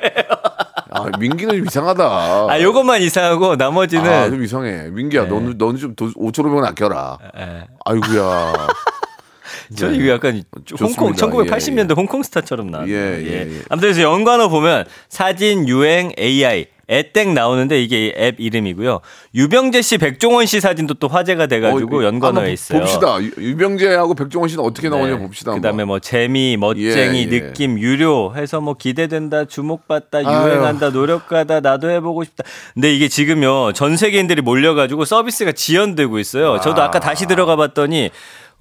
아 0.94 1.06
민기는 1.18 1.56
좀 1.56 1.66
이상하다. 1.66 2.04
아, 2.48 2.60
요것만 2.60 3.02
이상하고 3.02 3.56
나머지는 3.56 4.08
아, 4.08 4.28
좀 4.30 4.44
이상해. 4.44 4.88
민기야, 4.90 5.24
너는 5.24 5.56
너는 5.58 5.78
좀 5.80 5.96
5,500원 5.96 6.64
아껴라. 6.64 7.18
예. 7.38 7.66
아이고야. 7.84 8.52
저는 9.76 9.94
이거 9.96 10.08
약간 10.12 10.42
홍콩 10.80 11.14
좋습니다. 11.14 11.26
1980년대 11.26 11.78
예, 11.78 11.86
예. 11.90 11.94
홍콩 11.96 12.22
스타처럼 12.22 12.70
나왔네요. 12.70 12.96
예, 12.96 13.22
예, 13.22 13.32
예. 13.32 13.62
아무튼 13.68 13.80
그래서 13.92 14.02
연관어 14.02 14.48
보면 14.48 14.84
사진 15.08 15.68
유행 15.68 16.12
AI 16.18 16.66
애땡 16.90 17.32
나오는데 17.32 17.80
이게 17.82 18.12
앱 18.18 18.38
이름이고요. 18.38 19.00
유병재 19.34 19.80
씨, 19.80 19.96
백종원 19.96 20.44
씨 20.44 20.60
사진도 20.60 20.92
또 20.94 21.08
화제가 21.08 21.46
돼가지고 21.46 22.00
어, 22.00 22.04
연관어에 22.04 22.52
있어요. 22.52 22.80
봅시다. 22.80 23.18
유- 23.22 23.30
유병재하고 23.38 24.14
백종원 24.14 24.50
씨는 24.50 24.62
어떻게 24.62 24.90
나오냐 24.90 25.16
네. 25.16 25.18
봅시다. 25.18 25.54
그다음에. 25.54 25.84
뭐 25.84 26.00
재미, 26.00 26.56
멋쟁이, 26.58 27.18
예, 27.18 27.22
예. 27.22 27.26
느낌, 27.28 27.78
유료 27.78 28.34
해서 28.36 28.60
뭐 28.60 28.74
기대된다, 28.74 29.46
주목받다, 29.46 30.18
아유. 30.18 30.26
유행한다, 30.48 30.90
노력하다, 30.90 31.60
나도 31.60 31.88
해보고 31.88 32.24
싶다. 32.24 32.44
근데 32.74 32.92
이게 32.94 33.08
지금요 33.08 33.72
전 33.72 33.96
세계인들이 33.96 34.42
몰려가지고 34.42 35.06
서비스가 35.06 35.52
지연되고 35.52 36.18
있어요. 36.18 36.60
저도 36.60 36.82
아까 36.82 37.00
다시 37.00 37.26
들어가봤더니. 37.26 38.10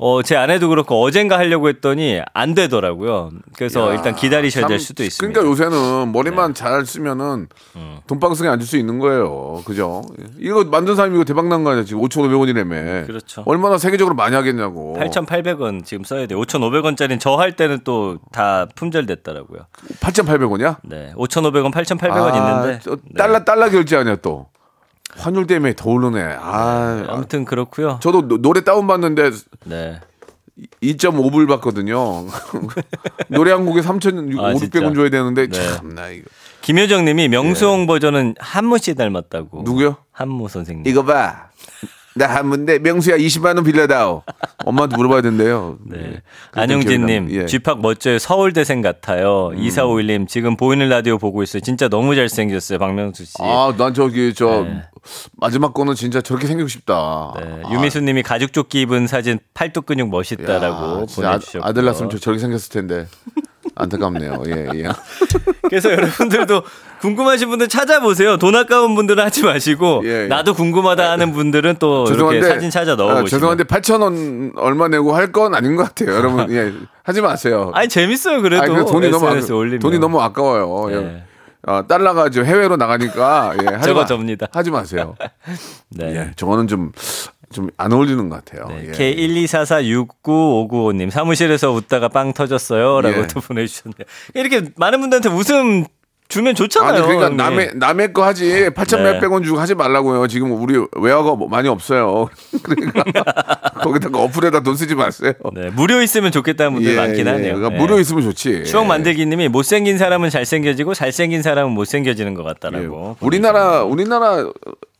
어, 0.03 0.23
제 0.23 0.35
아내도 0.35 0.67
그렇고 0.69 0.99
어젠가 1.03 1.37
하려고 1.37 1.69
했더니 1.69 2.19
안 2.33 2.55
되더라고요. 2.55 3.29
그래서 3.55 3.93
일단 3.93 4.15
기다리셔야 4.15 4.65
될 4.65 4.79
참, 4.79 4.83
수도 4.83 5.03
있습니다. 5.03 5.27
네. 5.27 5.45
그러니까 5.45 5.51
요새는 5.69 6.11
머리만 6.11 6.55
잘 6.55 6.87
쓰면은 6.87 7.47
음. 7.75 7.99
돈방석에 8.07 8.49
앉을 8.49 8.65
수 8.65 8.77
있는 8.77 8.97
거예요. 8.97 9.61
그죠? 9.63 10.01
이거 10.39 10.63
만든 10.63 10.95
사람이 10.95 11.13
이거 11.13 11.23
대박 11.23 11.47
난 11.49 11.63
거 11.63 11.69
아니야? 11.69 11.83
지금 11.83 12.01
5,500원이라며. 12.01 13.05
그렇죠. 13.05 13.43
얼마나 13.45 13.77
세계적으로 13.77 14.15
많이 14.15 14.35
하겠냐고. 14.35 14.95
8,800원 14.99 15.85
지금 15.85 16.03
써야 16.03 16.25
돼요. 16.25 16.41
5,500원짜리는 16.41 17.19
저할 17.19 17.55
때는 17.55 17.81
또 17.83 18.17
다 18.31 18.65
품절됐더라고요. 18.75 19.67
8,800원이야? 19.99 20.77
네. 20.83 21.13
5,500원, 21.15 21.71
8,800원 21.71 22.35
있는데. 22.37 22.79
저 22.81 22.95
네. 22.95 23.01
달러 23.17 23.43
달러 23.43 23.69
결제 23.69 23.97
아니야 23.97 24.15
또. 24.15 24.47
환율 25.17 25.47
때문에 25.47 25.73
더 25.75 25.89
오르네. 25.89 26.21
아, 26.39 27.05
아무튼 27.09 27.45
그렇고요. 27.45 27.99
저도 28.01 28.27
노- 28.27 28.37
노래 28.41 28.63
다운 28.63 28.87
받는데 28.87 29.31
네. 29.65 29.99
2.5불 30.81 31.47
받거든요. 31.47 32.25
노래 33.29 33.51
한 33.51 33.65
곡에 33.65 33.81
3,500원 33.81 34.91
아? 34.91 34.93
줘야 34.93 35.09
되는데 35.09 35.47
네. 35.47 35.75
참나 35.75 36.09
이거. 36.09 36.27
김효정 36.61 37.05
님이 37.05 37.27
명수홍 37.27 37.87
버전은 37.87 38.35
한무 38.39 38.77
씨 38.77 38.93
닮았다고. 38.93 39.59
예. 39.59 39.63
누구요? 39.63 39.97
한무 40.11 40.47
선생님. 40.47 40.85
이거 40.85 41.03
봐. 41.03 41.49
나 42.13 42.27
한문데 42.27 42.79
명수야 42.79 43.17
20만 43.17 43.55
원 43.55 43.63
빌려다오. 43.63 44.23
엄마한테 44.65 44.97
물어봐야 44.97 45.21
된대요. 45.21 45.77
네. 45.85 45.97
예. 45.99 46.21
안용진 46.51 47.05
님, 47.05 47.31
예. 47.31 47.41
음. 47.41 47.47
쥐팍 47.47 47.81
멋져요. 47.81 48.19
서울대생 48.19 48.81
같아요. 48.81 49.51
2451님, 49.55 50.27
지금 50.27 50.57
보이는 50.57 50.87
라디오 50.89 51.17
보고 51.17 51.41
있어요. 51.41 51.61
진짜 51.61 51.87
너무 51.87 52.15
잘생겼어요. 52.15 52.79
박명수 52.79 53.25
씨. 53.25 53.33
아, 53.39 53.73
난 53.77 53.93
저기 53.93 54.33
저 54.33 54.63
네. 54.63 54.83
마지막 55.37 55.73
거는 55.73 55.95
진짜 55.95 56.21
저렇게 56.21 56.47
생기고 56.47 56.67
싶다. 56.67 57.33
네. 57.39 57.61
아, 57.63 57.71
유미수 57.73 58.01
님이 58.01 58.23
가죽 58.23 58.51
조끼 58.53 58.81
입은 58.81 59.07
사진 59.07 59.39
팔뚝 59.53 59.85
근육 59.85 60.09
멋있다라고 60.09 61.05
보내주셨고. 61.07 61.65
아, 61.65 61.69
아들 61.69 61.85
낳았으면 61.85 62.09
저, 62.09 62.17
저렇게 62.17 62.39
생겼을 62.39 62.69
텐데. 62.69 63.07
안타깝네요. 63.75 64.43
예, 64.47 64.67
예. 64.75 64.89
그래서 65.69 65.91
여러분들도 65.91 66.63
궁금하신 67.01 67.49
분들 67.49 67.67
찾아보세요. 67.67 68.37
돈 68.37 68.55
아까운 68.55 68.95
분들은 68.95 69.21
하지 69.23 69.43
마시고 69.43 70.01
예, 70.05 70.23
예. 70.23 70.27
나도 70.27 70.53
궁금하다 70.53 71.11
하는 71.11 71.33
분들은 71.33 71.75
또 71.79 72.05
이렇게 72.07 72.41
사진 72.43 72.69
찾아 72.69 72.95
넣어 72.95 73.09
아, 73.09 73.13
보시면. 73.21 73.27
죄송한데 73.29 73.63
8천 73.65 74.01
원 74.01 74.53
얼마 74.55 74.87
내고 74.87 75.13
할 75.15 75.31
건 75.31 75.55
아닌 75.55 75.75
것 75.75 75.83
같아요. 75.83 76.15
여러분, 76.15 76.51
예, 76.51 76.71
하지 77.03 77.21
마세요. 77.21 77.71
아니 77.73 77.87
재밌어요 77.89 78.41
그래도 78.41 78.63
아니, 78.63 78.75
그 78.75 78.85
돈이 78.85 79.09
너무 79.09 79.27
아까. 79.27 79.39
돈이 79.79 79.99
너무 79.99 80.21
아까워요. 80.21 80.91
예. 80.91 80.95
네. 81.01 81.23
어, 81.67 81.85
달러가 81.87 82.29
지금 82.29 82.47
해외로 82.47 82.75
나가니까 82.75 83.53
예, 83.61 83.65
하지 83.75 83.93
마- 83.93 84.05
접니다. 84.05 84.47
하지 84.51 84.71
마세요. 84.71 85.15
네. 85.89 86.15
예, 86.15 86.31
저거는 86.35 86.67
좀 86.67 86.91
좀 87.53 87.69
안 87.75 87.91
어울리는 87.91 88.29
것 88.29 88.45
같아요. 88.45 88.65
네, 88.69 88.87
예. 88.87 88.91
K124469595님 88.91 91.09
사무실에서 91.09 91.73
웃다가 91.73 92.07
빵 92.07 92.31
터졌어요라고 92.31 93.23
예. 93.23 93.27
또 93.27 93.41
보내주셨네요. 93.41 94.05
이렇게 94.35 94.69
많은 94.77 95.01
분들한테 95.01 95.27
웃음 95.29 95.83
주면 96.31 96.55
좋잖아요. 96.55 96.93
아니 96.93 97.01
그러니까 97.01 97.25
형님. 97.25 97.37
남의 97.37 97.71
남의 97.75 98.13
거 98.13 98.23
하지 98.25 98.69
8천 98.73 99.03
네. 99.03 99.11
몇백 99.13 99.31
원 99.31 99.43
주고 99.43 99.59
하지 99.59 99.75
말라고요. 99.75 100.27
지금 100.27 100.53
우리 100.53 100.83
외화가 100.97 101.35
뭐 101.35 101.47
많이 101.49 101.67
없어요. 101.67 102.29
그러니까 102.63 103.03
거기다가 103.83 104.19
어플에다 104.19 104.61
돈 104.61 104.75
쓰지 104.75 104.95
마세요. 104.95 105.33
네, 105.53 105.69
무료 105.71 106.01
있으면 106.01 106.31
좋겠다는 106.31 106.73
분들 106.75 106.95
많긴 106.95 107.27
하네요. 107.27 107.55
그러니까 107.55 107.69
네. 107.69 107.77
무료 107.77 107.99
있으면 107.99 108.23
좋지. 108.23 108.63
추억 108.63 108.85
만들기님이 108.87 109.49
못생긴 109.49 109.97
사람은 109.97 110.29
잘생겨지고 110.29 110.93
잘생긴 110.93 111.41
사람은 111.41 111.73
못생겨지는 111.73 112.33
것 112.33 112.43
예. 112.43 112.47
같다라고. 112.53 113.17
우리나라 113.19 113.83
우리나라 113.83 114.49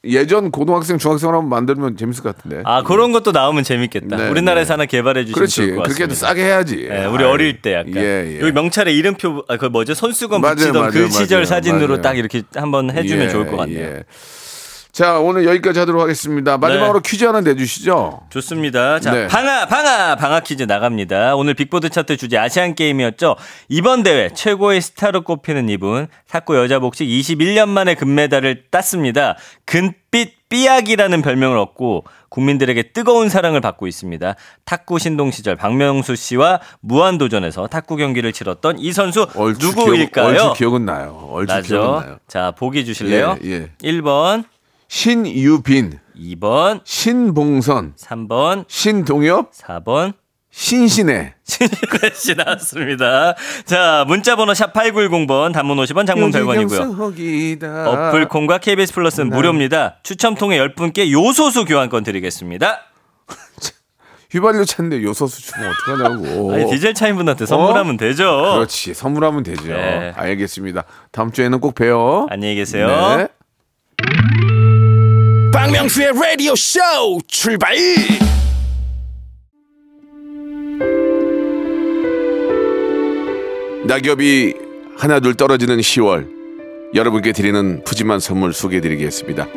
예전 0.04 0.50
고등학생 0.50 0.98
중학생을 0.98 1.36
한번 1.36 1.50
만들면 1.50 1.96
재밌을 1.96 2.24
것 2.24 2.36
같은데. 2.36 2.64
아 2.66 2.82
그런 2.82 3.12
것도 3.12 3.32
나오면 3.32 3.64
재밌겠다. 3.64 4.18
네, 4.18 4.30
우리나라에서 4.30 4.74
하나 4.74 4.86
개발해 4.86 5.26
주시면 5.26 5.36
그렇지. 5.36 5.56
좋을 5.58 5.76
것 5.76 5.84
같습니다. 5.84 5.98
그렇게 5.98 6.16
싸게 6.16 6.44
해야지. 6.44 6.88
네, 6.90 7.06
우리 7.06 7.24
아이, 7.24 7.30
어릴 7.30 7.62
때 7.62 7.74
약간 7.76 7.96
예, 7.98 8.38
예. 8.38 8.40
여기 8.42 8.52
명찰에 8.52 8.92
이름표 8.94 9.44
아, 9.48 9.58
그 9.58 9.66
뭐죠 9.66 9.94
손수건 9.94 10.42
맞아요, 10.42 10.56
붙이던 10.56 10.90
그 10.90 10.98
맞아요, 10.98 11.10
시절 11.10 11.38
맞아요, 11.40 11.46
사진으로 11.46 11.88
맞아요. 11.90 12.02
딱 12.02 12.18
이렇게 12.18 12.42
한번 12.56 12.90
해주면 12.90 13.28
예, 13.28 13.30
좋을 13.30 13.46
것 13.48 13.58
같네요. 13.58 14.02
예. 14.92 15.02
자 15.02 15.20
오늘 15.20 15.46
여기까지 15.46 15.80
하도록 15.80 16.02
하겠습니다. 16.02 16.58
마지막으로 16.58 17.02
네. 17.02 17.10
퀴즈 17.10 17.24
하나 17.26 17.42
내주시죠. 17.42 18.22
좋습니다. 18.30 19.00
자, 19.00 19.12
네. 19.12 19.28
방아, 19.28 19.68
방아, 19.68 20.16
방아 20.16 20.42
퀴즈 20.42 20.64
나갑니다. 20.64 21.36
오늘 21.36 21.54
빅보드 21.54 21.90
차트 21.90 22.18
주제 22.18 22.38
아시안 22.38 22.76
게임이었죠. 22.76 23.36
이번 23.70 24.04
대회 24.04 24.30
최고의 24.34 24.82
스타로 24.82 25.22
꼽히는 25.22 25.70
이분, 25.70 26.08
탁구 26.30 26.58
여자 26.58 26.80
복식 26.80 27.08
21년 27.08 27.70
만에 27.70 27.96
금메달을 27.96 28.66
땄습니다. 28.70 29.38
근빛 29.66 30.50
삐약이라는 30.50 31.22
별명을 31.22 31.58
얻고 31.58 32.04
국민들에게 32.28 32.92
뜨거운 32.92 33.30
사랑을 33.30 33.62
받고 33.62 33.88
있습니다. 33.88 34.36
탁구 34.66 35.00
신동 35.00 35.32
시절 35.32 35.56
박명수 35.56 36.18
씨와 36.18 36.60
무한도전에서 36.82 37.68
탁구 37.68 37.96
경기를 37.96 38.34
치렀던 38.34 38.80
이 38.80 38.92
선수 38.92 39.28
얼추 39.36 39.68
누구일까요? 39.68 40.34
기억, 40.34 40.46
얼추 40.50 40.58
기억은 40.58 40.86
나요. 40.86 41.30
얼추 41.32 41.62
기억은. 41.62 42.06
나요. 42.06 42.18
자, 42.28 42.52
보기 42.52 42.84
주실래요? 42.84 43.38
예, 43.46 43.50
예. 43.50 43.70
1번, 43.82 44.44
신유빈, 44.92 46.00
2번, 46.18 46.82
신봉선, 46.84 47.94
3번, 47.96 48.66
신동엽, 48.68 49.54
4번, 49.54 50.12
신신혜. 50.52 51.34
신신혜 51.46 52.14
씨 52.14 52.36
나왔습니다. 52.36 53.36
자, 53.64 54.04
문자번호 54.10 54.54
샵 54.54 54.74
8910번, 54.74 55.54
단문 55.54 55.78
50원, 55.78 56.06
장문 56.06 56.32
100원이고요. 56.32 57.88
어플 57.88 58.28
콩과 58.28 58.58
KBS 58.58 58.92
플러스는 58.94 59.30
네. 59.30 59.36
무료입니다. 59.38 60.00
추첨 60.04 60.36
통해 60.36 60.60
10분께 60.60 61.10
요소수 61.10 61.64
교환권 61.64 62.04
드리겠습니다. 62.04 62.82
휘발유 64.32 64.66
찬데 64.66 65.04
요소수 65.04 65.42
주면 65.42 65.72
어떡하냐고. 65.72 66.54
아니, 66.54 66.70
디젤 66.70 66.96
차인 66.96 67.16
분한테 67.16 67.46
선물하면 67.46 67.96
되죠. 67.96 68.56
그렇지. 68.56 68.94
선물하면 68.94 69.44
되죠. 69.44 69.68
네. 69.68 70.12
알겠습니다. 70.18 70.84
다음 71.14 71.32
주에는 71.32 71.62
꼭 71.62 71.76
봬요. 71.76 72.28
안녕히 72.30 72.56
계세요. 72.56 72.88
네. 73.16 73.28
박명수의 75.72 76.12
라디오 76.14 76.54
쇼 76.54 76.80
출발 77.28 77.74
낙엽이 83.86 84.54
하나둘 84.98 85.36
떨어지는 85.36 85.78
10월 85.78 86.28
여러분께 86.94 87.32
드리는 87.32 87.82
푸짐한 87.86 88.20
선물 88.20 88.52
소개해드리겠습니다. 88.52 89.48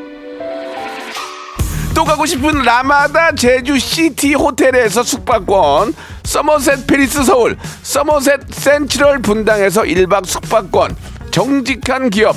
또 1.96 2.04
가고 2.04 2.26
싶은 2.26 2.62
라마다 2.62 3.34
제주 3.34 3.76
시티 3.76 4.34
호텔에서 4.34 5.02
숙박권, 5.02 5.94
서머셋 6.22 6.86
페리스 6.86 7.24
서울, 7.24 7.56
서머셋 7.82 8.52
센트럴 8.52 9.18
분당에서 9.18 9.82
1박 9.82 10.26
숙박권, 10.26 10.96
정직한 11.32 12.08
기업 12.10 12.36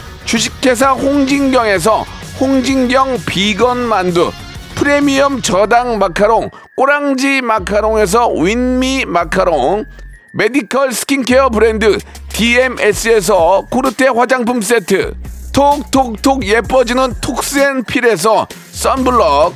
주식회사 0.25 0.91
홍진경에서 0.91 2.05
홍진경 2.39 3.19
비건 3.25 3.77
만두 3.79 4.31
프리미엄 4.75 5.41
저당 5.41 5.99
마카롱 5.99 6.49
꼬랑지 6.75 7.41
마카롱에서 7.41 8.29
윈미 8.29 9.05
마카롱 9.05 9.85
메디컬 10.33 10.93
스킨케어 10.93 11.49
브랜드 11.49 11.97
DMS에서 12.29 13.67
코르테 13.69 14.07
화장품 14.07 14.61
세트 14.61 15.13
톡톡톡 15.53 16.47
예뻐지는 16.47 17.13
톡스앤필에서 17.21 18.47
썬블럭 18.71 19.53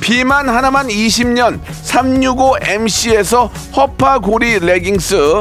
비만 0.00 0.48
하나만 0.48 0.88
20년 0.88 1.60
365MC에서 1.84 3.50
허파고리 3.76 4.58
레깅스 4.58 5.40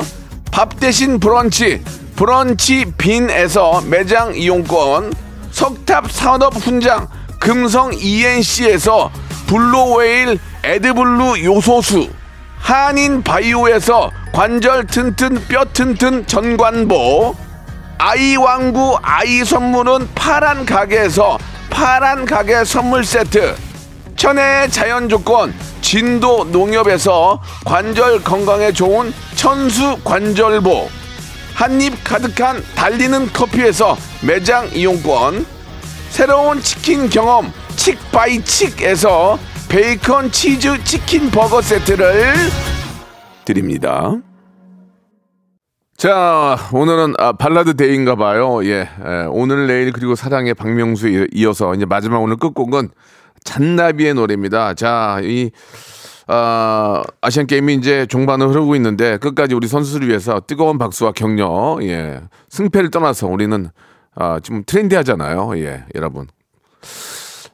밥 0.51 0.79
대신 0.79 1.19
브런치 1.19 1.81
브런치 2.15 2.85
빈에서 2.97 3.81
매장 3.87 4.35
이용권 4.35 5.13
석탑 5.51 6.11
산업 6.11 6.55
훈장 6.55 7.07
금성 7.39 7.91
ENC에서 7.93 9.11
블루웨일 9.47 10.39
에드블루 10.63 11.43
요소수 11.43 12.09
한인 12.59 13.23
바이오에서 13.23 14.11
관절 14.31 14.87
튼튼 14.87 15.43
뼈 15.47 15.65
튼튼 15.65 16.25
전관보 16.27 17.35
아이 17.97 18.35
왕구 18.35 18.97
아이 19.01 19.43
선물은 19.43 20.09
파란 20.15 20.65
가게에서 20.65 21.37
파란 21.69 22.25
가게 22.25 22.63
선물 22.63 23.03
세트 23.03 23.55
천혜의 24.15 24.69
자연 24.69 25.09
조건 25.09 25.53
진도 25.81 26.45
농협에서 26.45 27.41
관절 27.65 28.23
건강에 28.23 28.71
좋은 28.71 29.13
천수 29.35 29.97
관절보 30.03 31.02
한입 31.53 32.03
가득한 32.03 32.63
달리는 32.75 33.27
커피에서 33.27 33.97
매장 34.25 34.67
이용권 34.73 35.45
새로운 36.09 36.61
치킨 36.61 37.09
경험 37.09 37.51
칙바이칙에서 37.75 39.39
베이컨 39.69 40.31
치즈 40.31 40.83
치킨 40.83 41.31
버거 41.31 41.61
세트를 41.61 42.33
드립니다. 43.45 44.15
자, 45.97 46.57
오늘은 46.73 47.13
아, 47.17 47.33
발라드 47.33 47.75
데이인가 47.75 48.15
봐요. 48.15 48.63
예, 48.65 48.89
예, 48.89 49.25
오늘 49.29 49.67
내일 49.67 49.91
그리고 49.91 50.15
사랑의 50.15 50.53
박명수 50.53 51.07
에 51.07 51.27
이어서 51.33 51.73
이제 51.75 51.85
마지막 51.85 52.21
오늘 52.21 52.35
끝곡은 52.37 52.89
잔나비의 53.43 54.13
노래입니다. 54.13 54.73
자, 54.73 55.19
이 55.23 55.51
아, 56.27 57.03
아시안 57.21 57.47
게임이 57.47 57.75
이제 57.75 58.05
종반을 58.05 58.49
흐르고 58.49 58.75
있는데 58.75 59.17
끝까지 59.17 59.55
우리 59.55 59.67
선수를 59.67 60.07
위해서 60.07 60.41
뜨거운 60.45 60.77
박수와 60.77 61.11
격려, 61.11 61.79
예, 61.83 62.21
승패를 62.49 62.91
떠나서 62.91 63.27
우리는 63.27 63.69
아, 64.15 64.39
지금 64.41 64.63
트렌디하잖아요. 64.65 65.57
예, 65.57 65.85
여러분. 65.95 66.27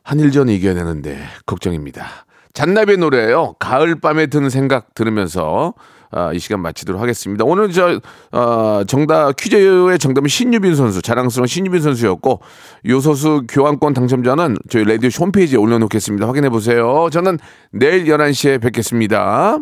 한일전 0.03 0.49
이겨야 0.49 0.73
되는데 0.73 1.19
걱정입니다. 1.45 2.05
잔나비의 2.53 2.97
노래예요. 2.97 3.53
가을 3.59 3.99
밤에 3.99 4.27
드는 4.27 4.49
생각 4.49 4.93
들으면서 4.95 5.73
아, 6.11 6.33
이 6.33 6.39
시간 6.39 6.61
마치도록 6.61 7.01
하겠습니다. 7.01 7.45
오늘 7.45 7.71
저 7.71 7.99
어, 8.31 8.83
정답 8.87 9.35
퀴즈의 9.35 9.99
정답은 9.99 10.27
신유빈 10.27 10.75
선수, 10.75 11.01
자랑스러운 11.01 11.47
신유빈 11.47 11.81
선수였고 11.81 12.41
요소수 12.87 13.43
교환권 13.49 13.93
당첨자는 13.93 14.57
저희 14.69 14.83
라디오 14.85 15.09
홈페이지에 15.09 15.57
올려놓겠습니다. 15.57 16.27
확인해 16.27 16.49
보세요. 16.49 17.09
저는 17.11 17.37
내일 17.71 18.05
11시에 18.05 18.61
뵙겠습니다. 18.61 19.59